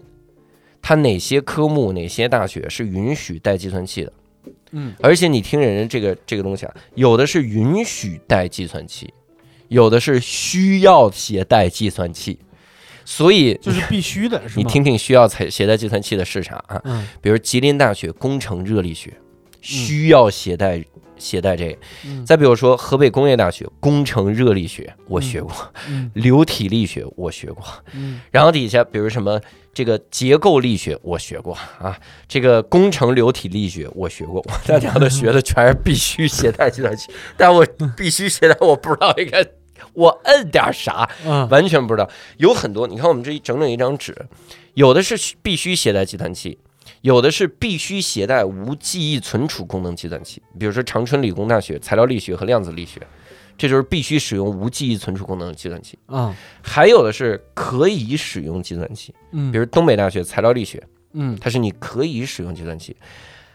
[0.83, 4.13] 它哪些科目哪些大学是允许带计算器的。
[4.78, 9.13] 嗯而且你听人家这个这个东西啊，有的是允许带计算器，
[9.69, 12.38] 有的是需要携带计算器，
[13.05, 14.41] 所以就是必须的？
[14.55, 16.82] 你听听需要携携带计算器的是啥啊？
[16.84, 19.13] 嗯比如吉林大学工程热力学
[19.61, 20.84] 需要携带
[21.18, 22.26] 携带这个，嗯。
[22.26, 25.53] 再比如说河北工业大学工程热力学我学过，
[25.89, 26.11] 嗯。
[26.16, 27.63] 流体力学我学过，
[27.93, 28.22] 嗯。
[28.32, 29.39] 然后底下比如什么
[29.74, 31.97] 这个结构力学我学过啊，
[32.28, 37.66] 这个工程流体力学我学过，我大家都学的全是必须携带计算器，但我
[37.97, 39.45] 必须携带，我不知道应该
[39.93, 41.47] 我摁点啥，嗯。
[41.49, 42.09] 完全不知道。
[42.38, 44.16] 有很多，你看我们这一整整一张纸，
[44.74, 46.57] 有的是必须携带计算器。
[47.06, 52.99] 有的是必须携带无记忆存储功能计算器，比如说长春理工大学材料力学和量子力学，
[53.56, 55.99] 这就是必须使用无记忆存储功能的计算器。
[56.08, 60.82] 啊还有的是可以使用计算器，嗯，比如东北大学材料力学，
[61.14, 62.97] 嗯它是你可以使用计算器。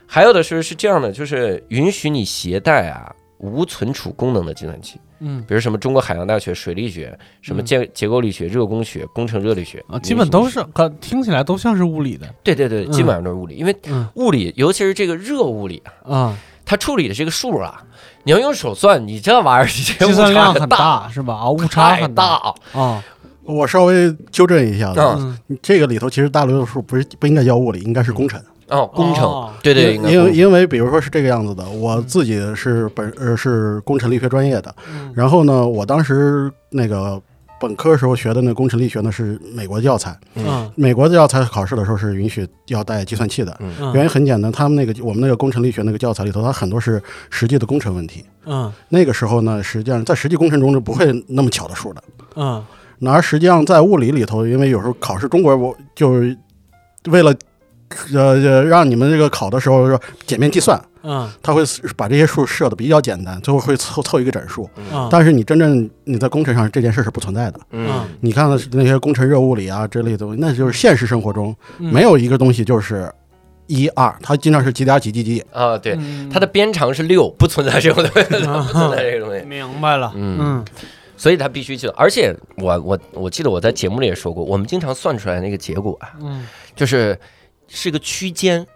[0.07, 5.43] 还有的是是这样的，就是允许你携带啊无存储功能的计算器，嗯。
[5.49, 12.33] 比如什么中国海洋大学水力学、什么结结构力学、热工学、工程热力学啊，基本都是，可听起来都像是物理的。
[12.45, 12.93] 对对对，嗯。
[12.93, 14.07] 基本上都是物理，因为嗯。
[14.15, 16.39] 物理尤其是这个热物理啊，啊。
[16.65, 17.83] 它处理的这个数啊，
[18.23, 21.35] 你要用手算，你这玩意儿计算量误差很大是吧？
[21.35, 22.55] 啊，误差很大。
[22.73, 23.03] 啊。
[23.43, 28.41] 我稍微纠正一下子，这个里头其实大多数不是不应该叫物理，应该是工程。
[28.71, 29.25] 哦，工程。
[29.25, 35.13] 哦，对对，因为因为比如说是这个样子的，我自己是本呃是工程力学专业的，嗯。
[35.15, 37.21] 然后呢，我当时那个
[37.61, 40.71] 本科时候学的那工程力学呢是美国教材，嗯。
[40.77, 43.55] 美国的教材考试的时候是允许要带计算器的。
[43.61, 43.75] 嗯。
[43.81, 48.25] 嗯原因很简单，他们那个我们那个工程力学那个教材里头，它很多是实际的工程问题。
[48.47, 48.73] 嗯。
[48.89, 52.03] 那个时候呢，实际上在实际工程中是不会那么巧的数的。
[52.37, 52.65] 嗯。
[53.03, 56.37] 那而实际上在物理里头，因为有时候考试，中国我就是
[57.11, 57.35] 为了
[58.15, 61.63] 呃呃让你们这个考的时候说简便计算，嗯他会
[61.97, 64.69] 把这些数设的比较简单，最后会凑凑一个整数。
[64.93, 67.61] 嗯，但是你真正你在工程上这件事是不存在的。
[67.73, 73.13] 嗯你看的那些工程热物理啊之类的东西，那就是现实生活中嗯没有一个东西就是
[73.67, 75.45] 一二，它经常是几点几几几。
[75.53, 79.45] 啊，对，嗯它的边长是六，不存在这种东西，不存在这个东西。
[79.45, 80.13] 明白了。
[80.15, 80.65] 嗯，嗯
[81.17, 87.19] 所以它必须去，而且我我我记得我在节目里也说过，我们经常算出来那个结果啊，嗯，就是
[87.71, 88.67] 是个区间，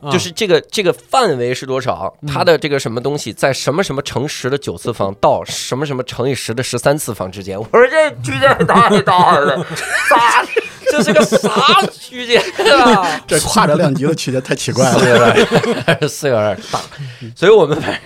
[0.00, 7.58] 啊就是这个这个范围是多少，嗯它的这个什么东西在什么什么乘十的九次方到什么什么乘以十的十三次方之间。
[7.60, 9.66] 我说这区间也太大了，
[10.08, 10.46] 咋？
[10.92, 12.42] 这是个啥区间
[12.82, 13.20] 啊？
[13.24, 15.38] 这跨着量级的区间太奇怪了。
[15.38, 16.80] 有点四有点大，
[17.36, 18.00] 所以我们反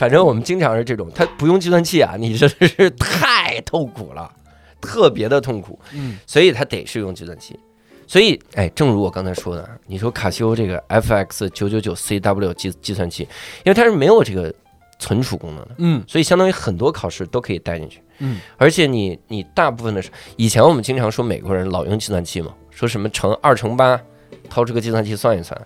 [0.00, 4.32] 反正我们经常是这种，它不用计算器啊，你真的是太痛苦了，
[4.80, 7.58] 特别的痛苦，嗯所以它得是用计算器。
[8.06, 13.24] 所以，哎，正如我刚才说的，你说卡西欧这个 FX 九九九 CW 计计算器，
[13.64, 14.54] 因为它是没有这个
[14.98, 18.00] 存储功能的，嗯所以相当于很多考试都可以带进去。
[18.18, 24.00] 嗯而且你你大部分的是，以前我们经常说美国人老用计算器嘛，说什么乘二乘八，
[24.48, 25.60] 掏出个计算器算一算。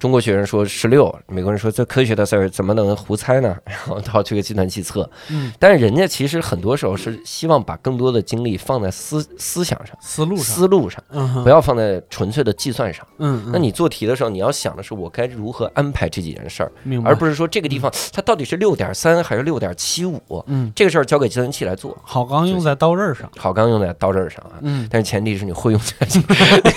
[0.00, 3.54] 中国学生说十六，美国人说这科学的事儿怎么能胡猜呢？
[3.66, 5.08] 然后到这个计算器测。
[5.28, 13.06] 嗯，但是人家其实很多时候是希望把更多的精力放在思思想上、思路上，思路上，嗯不要放在纯粹的计算上。
[13.18, 13.50] 嗯，嗯。
[13.52, 16.72] 那你做题的时候，你要想的是我该如何安排这几件事儿，
[17.04, 21.94] 而不是说这个地方它到底是六点三还是六点七五，嗯，这个事儿交给计算器来做。
[22.02, 24.88] 好钢用在刀刃上，好钢用在刀刃上啊，嗯。
[24.90, 26.24] 但是前提是你会用计算器，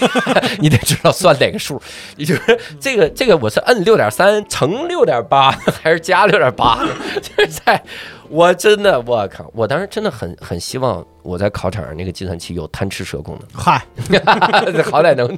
[0.59, 1.81] 你得知道算哪个数。
[2.17, 5.51] 也就是这个这个我是摁六点三乘六点八
[5.81, 6.83] 还是加六点八？
[7.21, 7.81] 就是在
[8.29, 13.47] 我真的我靠，我当时真的很很希望我在考场上那个计算器有贪吃蛇功能。
[13.53, 13.85] 嗨，
[14.89, 15.37] 好歹能，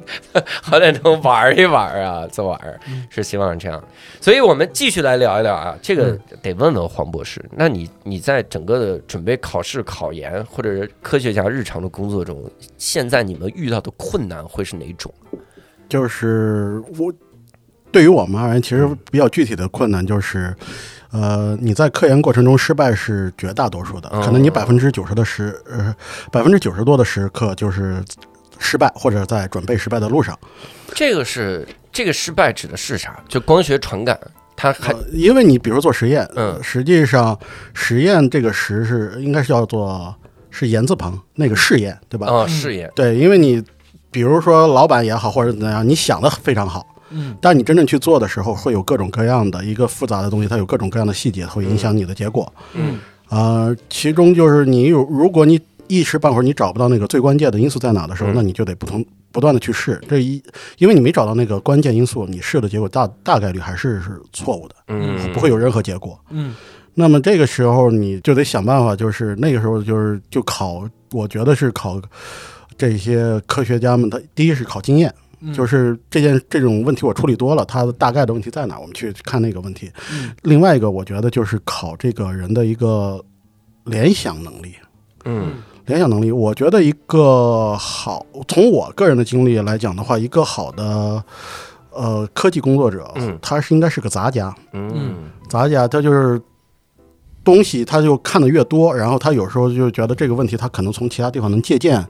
[0.62, 2.26] 好歹能玩一玩啊！
[2.32, 3.82] 这玩意儿是希望是这样，
[4.20, 5.76] 所以我们继续来聊一聊啊。
[5.82, 12.42] 这个得问问黄博士，那你你在整个的准备考试、考研或者是科学家日常的工作中，
[12.78, 15.12] 现在你们遇到的困难会是哪种？
[15.88, 17.12] 就是我
[17.92, 20.54] 对于我们而言，其实比较具体的困难就是，
[21.10, 25.94] 呃，你在科研过程中失败是绝大多数的，嗯可能你百分之九十的时，呃，
[26.30, 28.02] 百分之九十多的时刻就是
[28.58, 30.38] 失败，或者在准备失败的路上。
[30.94, 33.18] 这个是这个失败指的是啥？
[33.28, 34.18] 就光学传感，
[34.56, 37.38] 它还呃，因为你比如做实验，嗯实际上
[37.72, 40.14] 实验这个实是应该是叫做
[40.50, 42.26] 是言字旁那个试验，对吧？
[42.26, 43.62] 啊试验，对，因为你
[44.10, 46.86] 比如说老板也好，或者怎样，你想的非常好。
[47.16, 52.52] 嗯但你真正去做的时候，会有各种各样的一个复杂的东西，它有各种各样的细节，会影响你的结果。
[52.74, 52.98] 嗯
[53.28, 60.00] 呃，其中就是你有，如果你一时半会儿你找不到那个最关键的因素在哪的时候，嗯那你就得不同不断的去试。
[60.08, 60.42] 这一，
[60.78, 66.18] 因为你没找到那个关键因素，你试的结果大大概率还是是错误的，嗯，不会有任何结果。
[66.30, 66.54] 嗯
[66.98, 72.00] 那么这个时候你就得想办法，就是那个时候就是就考，我觉得是考
[72.78, 75.12] 这些科学家们，他第一是考经验。
[75.40, 79.90] 嗯，就是这件这种问题我处理多了，它的大概的问题在哪，我们去看那个问题。
[80.12, 83.22] 嗯另外一个，我觉得就是考这个人的一个
[83.84, 84.74] 联想能力。
[85.24, 85.54] 嗯
[85.86, 91.22] 联想能力，我觉得一个好，从我个人的经历来讲的话，一个好的
[91.90, 94.52] 呃科技工作者，嗯他是应该是个杂家。
[94.72, 96.40] 嗯杂家他就是
[97.46, 102.04] 东西，他就看的越多，然后他有时候就觉得这个问题，他可能从其他地方能借鉴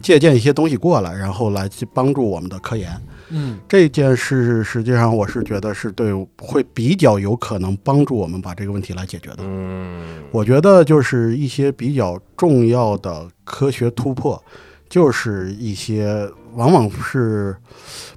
[0.00, 2.90] 借鉴一些东西过来，然后来去帮助我们的科研。
[3.30, 9.40] 嗯这件事实际上我是觉得是对会比较有可能帮助我们把这个问题来解决的。
[9.40, 14.42] 嗯我觉得就是一些比较重要的科学突破，
[14.88, 17.54] 就是一些往往是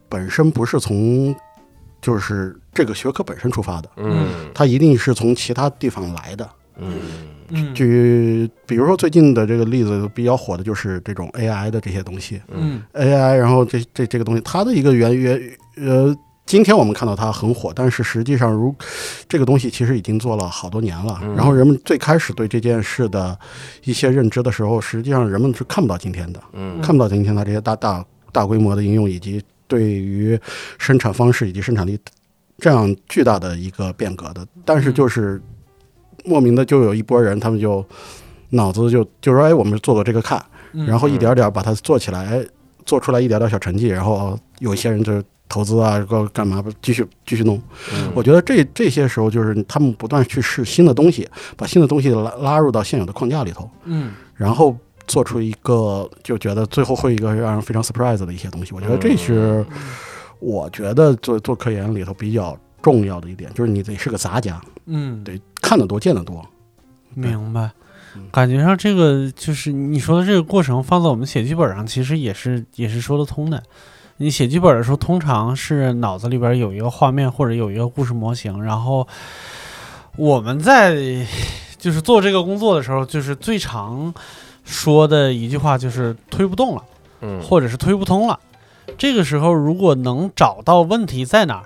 [0.08, 1.36] 本身不是从
[2.02, 6.50] 就是这个学科本身出发的，嗯它一定是从其他地方来的。
[6.78, 6.94] 嗯。
[7.50, 7.74] 嗯。
[7.74, 12.42] 举比如说最近的这个例子比较火的就是这种 AI 的这些东西。
[12.50, 15.42] 嗯，AI，然后这这这个东西它的一个原原
[15.78, 16.16] 呃。
[16.44, 18.76] 今天我们看到它很火，但是实际上如
[19.30, 21.18] 这个东西其实已经做了好多年了。
[21.24, 21.34] 嗯。
[21.34, 23.38] 然后人们最开始对这件事的
[23.86, 26.82] 一些认知的时候，实际上人们是看不到今天的，嗯。
[26.82, 28.04] 看不到今天它这些大大
[28.34, 30.38] 大规模的应用，以及对于
[30.78, 31.98] 生产方式以及生产力
[32.58, 34.46] 这样巨大的一个变革的。
[34.66, 35.42] 但是就是
[36.26, 37.86] 莫名的就有一波人，他们就
[38.50, 40.44] 脑子就就说，哎，我们做做这个看，
[40.74, 42.46] 嗯然后一点点把它做起来，
[42.86, 47.62] 做出来一点点小成绩，然后有一些人就投资啊，干干嘛继续继续弄。
[47.94, 54.76] 嗯我觉得这这些时候就是他们不断去试新的东西，把新的东西拉拉入到现有的框架里头，嗯然后
[55.08, 58.74] 做出一个就觉得最后会一个让人非常 surprise 的一些东西。
[58.74, 59.66] 我觉得这是
[60.40, 66.46] 我觉得做做科研里头比较重要的一点，就是你得是个杂家，嗯，得看得多见得多。
[67.14, 67.72] 明白。
[68.30, 73.64] 感觉上这个就是你说的这个过程，放在我们写剧本上，其实也是也是说得通的。
[74.18, 79.08] 你写剧本的时候，通常是脑子里边有一个画面或者有一个故事模型，然后
[80.18, 81.26] 我们在
[81.78, 84.14] 就是做这个工作的时候，就是最常
[84.66, 86.84] 说的一句话就是推不动了，
[87.22, 88.38] 嗯或者是推不通了。
[88.98, 91.66] 这个时候，如果能找到问题在哪儿，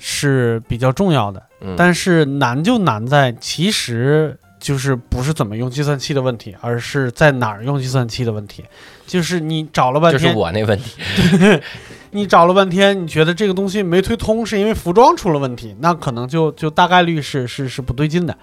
[0.00, 1.40] 是比较重要的。
[1.60, 8.64] 嗯但是难就难在，其实就是不是怎么用计算器的问题，而是在哪儿用计算器的问题。
[9.06, 10.96] 就是你找了半天，就是天，我那问题，
[12.12, 18.34] 你找了半天，你觉得这个东西没推通，是因为服装出了问题，那可能就就大概率是是是不对劲的。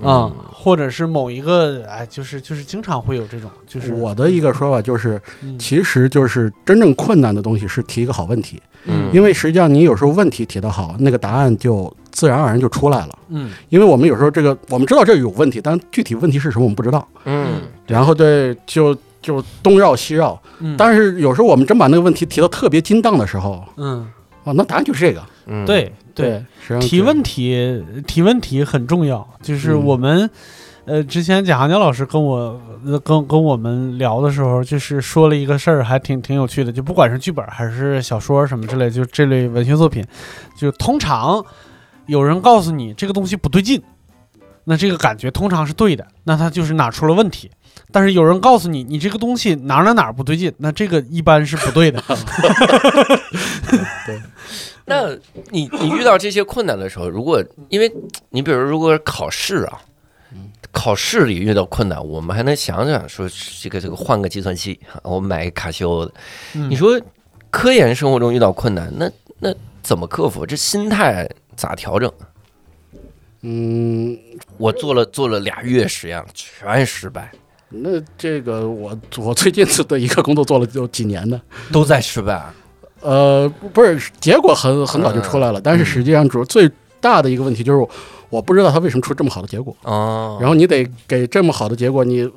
[0.00, 5.58] 嗯，或者是某一个，哎，就是就是经常会有这种，就是我的一个说法就是，嗯。
[5.58, 9.10] 其实就是真正困难的东西是提一个好问题，嗯。
[9.12, 13.18] 因为实际上你有时候问题提得好，那个答案就自然而然就出来了。
[13.28, 13.50] 嗯。
[13.68, 17.60] 因为我们有时候这个我们知道这有问题，但具体问题是什么我们不知道，嗯。
[17.86, 20.40] 然后对就就东绕西绕。
[20.60, 24.06] 嗯，但是有时候我们真把那个问题提到特别精当的时候，嗯，
[24.44, 25.22] 哦，那答案就是这个。
[25.46, 25.64] 嗯。
[25.64, 25.92] 对
[26.22, 29.26] 对，，提问题，提问题很重要。
[29.42, 30.28] 就是嗯我们，
[30.84, 36.72] 呃，之前贾航江老师跟我呃跟跟我们聊的时候，就是说了一个事儿，还挺挺有趣的。
[36.72, 40.04] 就不管是剧本还是小说什么之类，就这类文学作品，
[40.56, 41.44] 就通常
[42.06, 43.82] 有人告诉你这个东西不对劲，
[44.68, 47.50] 那这个感觉通常是对的，那它就是哪出了问题。
[47.90, 52.02] 但是有人告诉你，你这个东西哪儿哪儿哪儿不对劲，那这个一般是不对的。
[54.04, 54.20] 对
[54.84, 55.08] 那
[55.50, 57.90] 你你遇到这些困难的时候，如果因为
[58.28, 59.80] 你比如如果考试啊，
[60.70, 63.26] 考试里遇到困难，我们还能想想说
[63.62, 66.12] 这个这个换个计算器，我买个卡西欧的。
[66.54, 67.00] 嗯你说
[67.50, 70.44] 科研生活中遇到困难，那那怎么克服？
[70.44, 72.12] 这心态咋调整？
[73.42, 74.18] 嗯，
[74.56, 77.30] 我做了做了俩月实验，全失败，
[77.70, 81.40] 那这个我我最近的一个工作做了有几年的，
[81.72, 82.42] 都在失败。
[83.00, 86.68] 呃，不不是结果很很早就出来了，但是实际上主最
[87.00, 87.88] 大的一个问题就是
[88.28, 92.28] 我不知道他为什么出这么好的结果，哦，然后你得给这么好的结果，你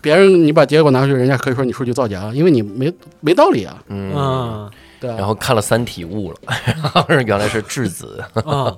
[0.00, 2.90] 别人你把结果拿出去，人家可以说你数据造假，因为你没
[3.20, 6.38] 没道理啊，嗯，嗯对啊，然后看了《三体》悟了，
[7.26, 8.22] 原来是质子。
[8.34, 8.76] 嗯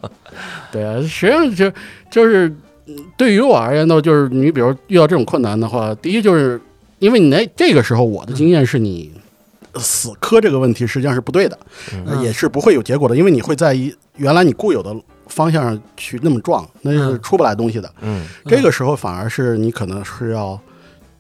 [0.73, 1.73] 对啊，实际上就
[2.11, 2.49] 就是
[2.87, 6.61] 嗯对于我而言呢，就是你比如遇到这种困难的话，第一就是
[6.99, 9.13] 因为你那这个时候我的经验是你
[9.77, 11.59] 死磕这个问题实际上是不对的，
[12.23, 14.95] 也是不会有结果的，因为你会在一原来你固有的
[15.29, 17.23] 方向上去那么撞，那是嗯。
[17.23, 17.89] 出不来东西的。
[18.01, 18.27] 嗯。
[18.47, 20.59] 这个时候反而是你可能是要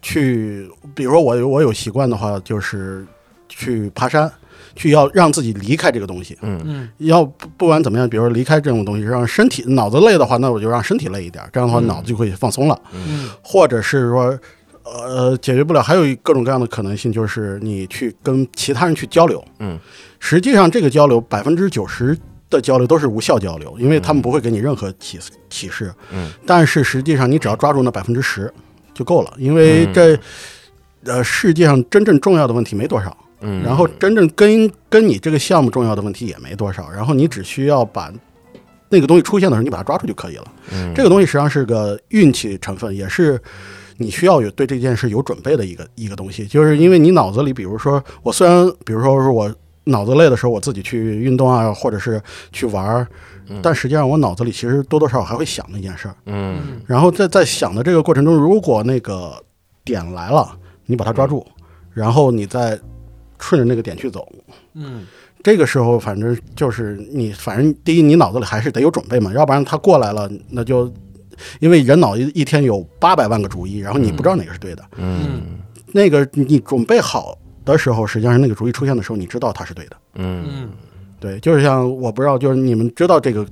[0.03, 3.07] 去，比如说我有我有习惯的话，就是
[3.49, 4.30] 去爬山，
[4.79, 6.39] 去要让自己离开这个东西。
[6.41, 12.81] 嗯嗯要不不管怎么样，比如说离开这种东西，让身体脑子累的话，那我就让身体累一点，这样的话嗯脑子就会放松了。
[12.95, 14.39] 嗯或者是说，
[14.85, 19.45] 呃，解决不了，还有一各种各样的可能性，就是你去跟其他人去交流。
[19.59, 19.79] 嗯，
[20.20, 22.16] 实际上这个交流百分之九十
[22.49, 25.18] 的交流都是无效交流，因为他们不会给你任何启
[25.51, 25.93] 启示。
[26.12, 28.51] 嗯，但是实际上你只要抓住那百分之十
[28.95, 30.18] 就够了，因为这。
[31.05, 38.12] 呃，世界上真正重要的问题没多少，嗯，然后真正跟跟你这个项目重要的问题也没多少，然后你只需要把
[38.89, 40.45] 那个东西出现的时候，你把它抓住就可以了。
[40.72, 43.41] 嗯这个东西实际上是个运气成分，也是
[43.97, 46.47] 你需要有对这件事有准备的一个一个东西。
[46.47, 52.20] 就是因为你脑子里，比如说我虽然，比如说是我脑子累的时候，我自己去运动啊，或者是
[52.53, 53.07] 去玩儿
[53.49, 56.14] 嗯，但实际上我脑子里其实多多少少还会想那件事儿。
[56.26, 59.32] 嗯嗯然后在在想的这个过程中，如果那个
[59.84, 60.55] 点来了，
[60.86, 61.47] 你把它抓住，
[61.95, 62.78] 然后你再
[63.39, 64.26] 顺着那个点去走。
[64.74, 65.07] 嗯
[65.43, 70.93] 这个时候，反正就是你，反正第一，你脑子里还是得有准备嘛，要不然他过来了，那就
[71.61, 74.84] 因为人脑一一天有八百万个主意，然后你不知道哪个是对的。
[74.97, 75.59] 嗯
[75.93, 79.97] 那个你准备好的时候，实际上是那个主意出现的时候，你知道它是对的。
[80.16, 80.70] 嗯嗯
[81.20, 83.47] 对，就是像我不知道，就是你们知道这个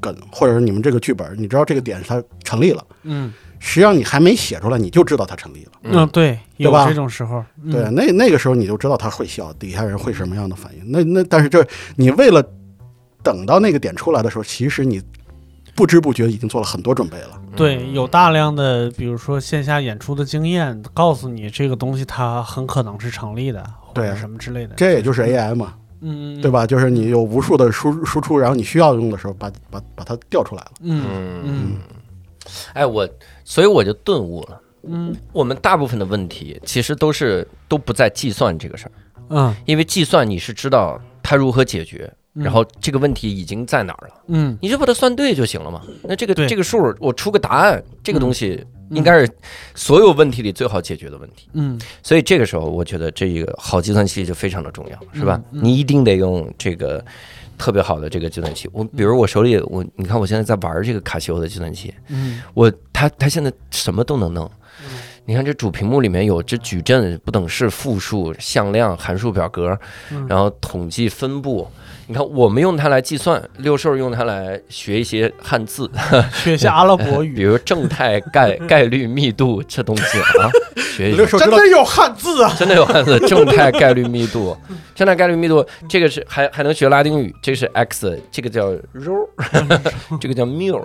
[0.00, 5.72] 梗，或者是你们这个剧本，你知道这个点它成立了，嗯实际上你还没写出来，你就知道它成立了。
[5.82, 10.90] 嗯，对，有吧这种时候，嗯对，那那个时候你就知道他会笑，底下人会什么样的反应。
[10.90, 12.42] 那那但是这你为了
[13.22, 15.02] 等到那个点出来的时候，其实你
[15.74, 17.40] 不知不觉已经做了很多准备了。
[17.54, 24.74] 对，有大量的比如说线下演出的经验，告诉你这个东西它很可能是成立的，或对什么之类的。
[24.74, 26.50] 这也就是 AI 嘛，嗯，嗯对？
[26.50, 26.66] 吧？
[26.66, 30.70] 就是你有无数的输输出，然后你需要用的时候把把把它调出来了。
[30.80, 31.76] 嗯嗯嗯
[32.74, 33.08] 哎，我
[33.46, 34.60] 所以我就顿悟了。
[34.82, 35.16] 嗯。
[35.32, 38.92] 我们大部分的问题其实都是都不在计算这个事儿，
[39.30, 42.42] 嗯，因为计算你是知道它如何解决，嗯。
[42.42, 44.58] 然后这个问题已经在哪儿了，嗯。
[44.60, 45.80] 你就把它算对就行了嘛。
[46.02, 48.96] 那这个这个数我出个答案，这个东西嗯。
[48.96, 49.28] 应该是
[49.74, 51.48] 所有问题里最好解决的问题。
[51.52, 51.80] 嗯。
[52.02, 55.40] 所以这个时候，我觉得这个好计算器就非常的重要，是吧？
[55.50, 57.04] 你一定得用这个
[57.56, 58.68] 特别好的这个计算器。
[58.72, 64.50] 我比如我手里我，你看我现在在玩这个卡西欧的计算器，嗯我它它现在什么都能弄。
[65.26, 69.76] 你看这主屏幕里面有这矩阵、不等式、复数、向量、函数表格，
[70.12, 71.68] 嗯然后统计分布。
[72.08, 75.90] 你看我们用它来计算，六兽用它来学一些汉字，
[76.32, 80.46] 学一些阿拉伯语 比，如正态概 概率密度这东西啊，
[80.76, 81.16] 学一学。
[81.16, 82.54] 六兽真的有汉字啊！
[82.56, 84.56] 真的有汉字，正态概率密度，
[84.94, 89.26] 正态概率密度，这个是还还能学拉丁语，这个是 x，这个叫 rho，
[90.20, 90.80] 这个叫 mu。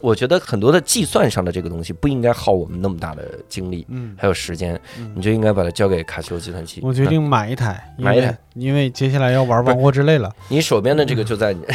[0.00, 6.80] 我觉得很多的计算上的这个东西不应该耗我们那么大的精力，嗯，还有时间，嗯你就应该把它交给卡西欧计算器。
[6.82, 10.32] 我决定买一台，买一台，因为接下来要玩《王国之泪》了。
[10.48, 11.60] 你手边的这个就在你，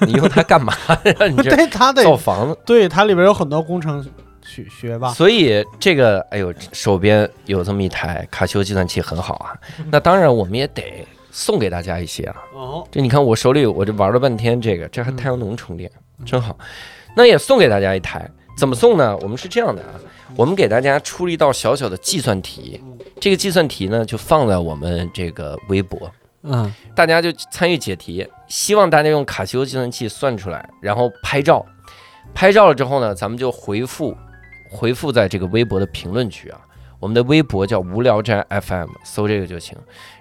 [0.00, 0.74] 你你用它干嘛？
[1.18, 2.58] 让 你这对，它得造房子。
[2.66, 4.04] 对它里边有很多工程
[4.42, 5.12] 学学吧。
[5.12, 9.54] 所以这个，哎呦，手边有这么一台卡西欧计算器很好啊。
[9.92, 12.36] 那当然，我们也得送给大家一些啊。
[12.54, 15.88] 哦，这你看我手里我这玩了半天，这个这还太阳能充电，
[16.26, 16.58] 真好。
[17.16, 19.16] 那也送给大家一台，怎么送呢？
[19.18, 19.98] 我们是这样的啊，
[20.36, 22.80] 我们给大家出了一道小小的计算题，
[23.20, 26.10] 这个计算题呢就放在我们这个微博，
[26.42, 26.72] 嗯。
[26.94, 31.64] 大家就参与解题，希望大家用卡西欧计算器算出来，然后拍照，
[32.34, 34.16] 拍照了之后呢，咱们就回复
[34.70, 36.60] 回复在这个微博的评论区啊。
[36.98, 39.74] 我们的微博叫无聊斋 FM，搜这个就行。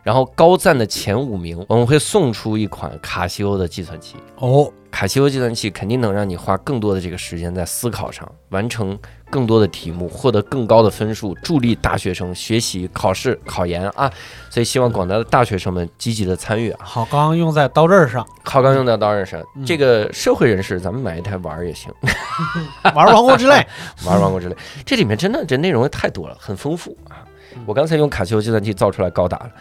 [0.04, 4.16] 然后高赞的前五名，我们会送出一款卡西欧的计算器。
[4.38, 8.98] 哦，卡西欧计算器肯定能让你花更多的这个时间在思考上，完成
[9.30, 14.12] 更多的题目，获得更高的分数，助力大学生学习、考试、考研啊！
[14.50, 16.80] 所以希望广大的大学生们积极的参与啊！
[16.84, 21.94] 好钢用在刀刃上，好钢用在刀刃上，嗯这个社会人士咱们买一台玩儿也行，
[22.96, 23.56] 玩《王国之泪》。
[24.08, 27.22] 玩儿王国之泪，这里面真的这内容太多了，很丰富啊！
[27.66, 29.52] 我刚才用卡西欧计算器造出来高达了，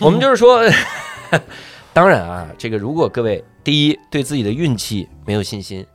[0.00, 0.62] 我们就是说，
[1.92, 5.86] 当然啊，这个如果各位第一对自己的运气没有信心，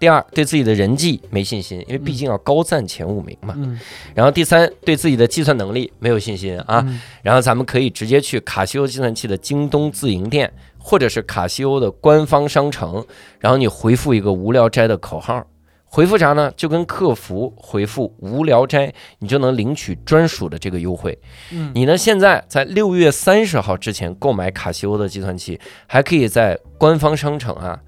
[0.00, 3.78] 第二对自己的人际没信心，因为毕竟要高赞前五名嘛，嗯。
[4.14, 7.00] 然后第三对自己的计算能力没有信心啊，嗯。
[7.22, 13.04] 然后咱们可以直接去卡西欧计算器的京东自营店，或者是卡西欧的官方商城，
[13.38, 15.46] 然后你回复一个“无聊斋”的口号，
[15.94, 16.52] 回复啥呢？
[16.56, 21.16] 就跟客服回复“无聊斋”，你就能领取专属的这个优惠。
[21.52, 27.78] 嗯，你呢现在在六月三十号之前购买卡西欧的计算器，还可以在官方商城啊。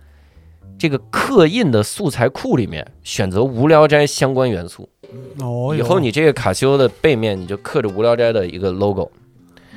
[0.79, 4.89] 这个刻印的素材库里面选择无聊斋相关元素，
[5.41, 9.11] 哦，以后你这个卡西欧的背面你就刻着无聊斋的一个 logo，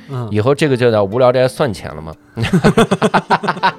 [0.08, 2.14] 嗯以后这个就叫无聊斋算钱了吗？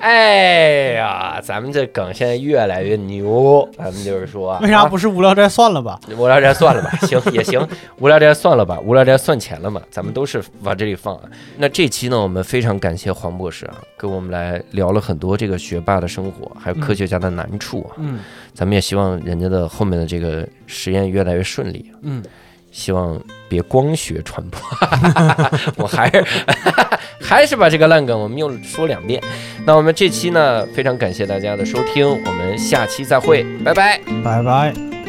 [0.00, 6.00] 哎呀，咱们这梗现在越来越牛，咱们就是说，为啥啊不是无聊斋算了吧？
[6.16, 6.90] 无聊斋算了吧？
[7.06, 7.60] 行也行，
[7.98, 9.80] 无聊斋算了吧，无聊斋算钱了嘛？
[9.90, 11.22] 咱们都是往这里放啊。
[11.58, 17.96] 那这期呢，我们非常感谢黄博士啊，跟我们来聊了很多这个学霸的生活，还有科学家的难处啊。
[17.98, 18.18] 嗯
[18.52, 21.90] 咱们也希望人家的后面的这个实验越来越顺利。
[22.02, 22.22] 嗯，
[22.70, 24.60] 希望别光学传播，
[25.76, 26.24] 我还是
[27.20, 29.22] 还是把这个烂梗我们又说两遍。
[29.64, 34.00] 那我们这期呢，非常感谢大家的收听，我们下期再会，拜拜。
[34.24, 34.99] 拜拜。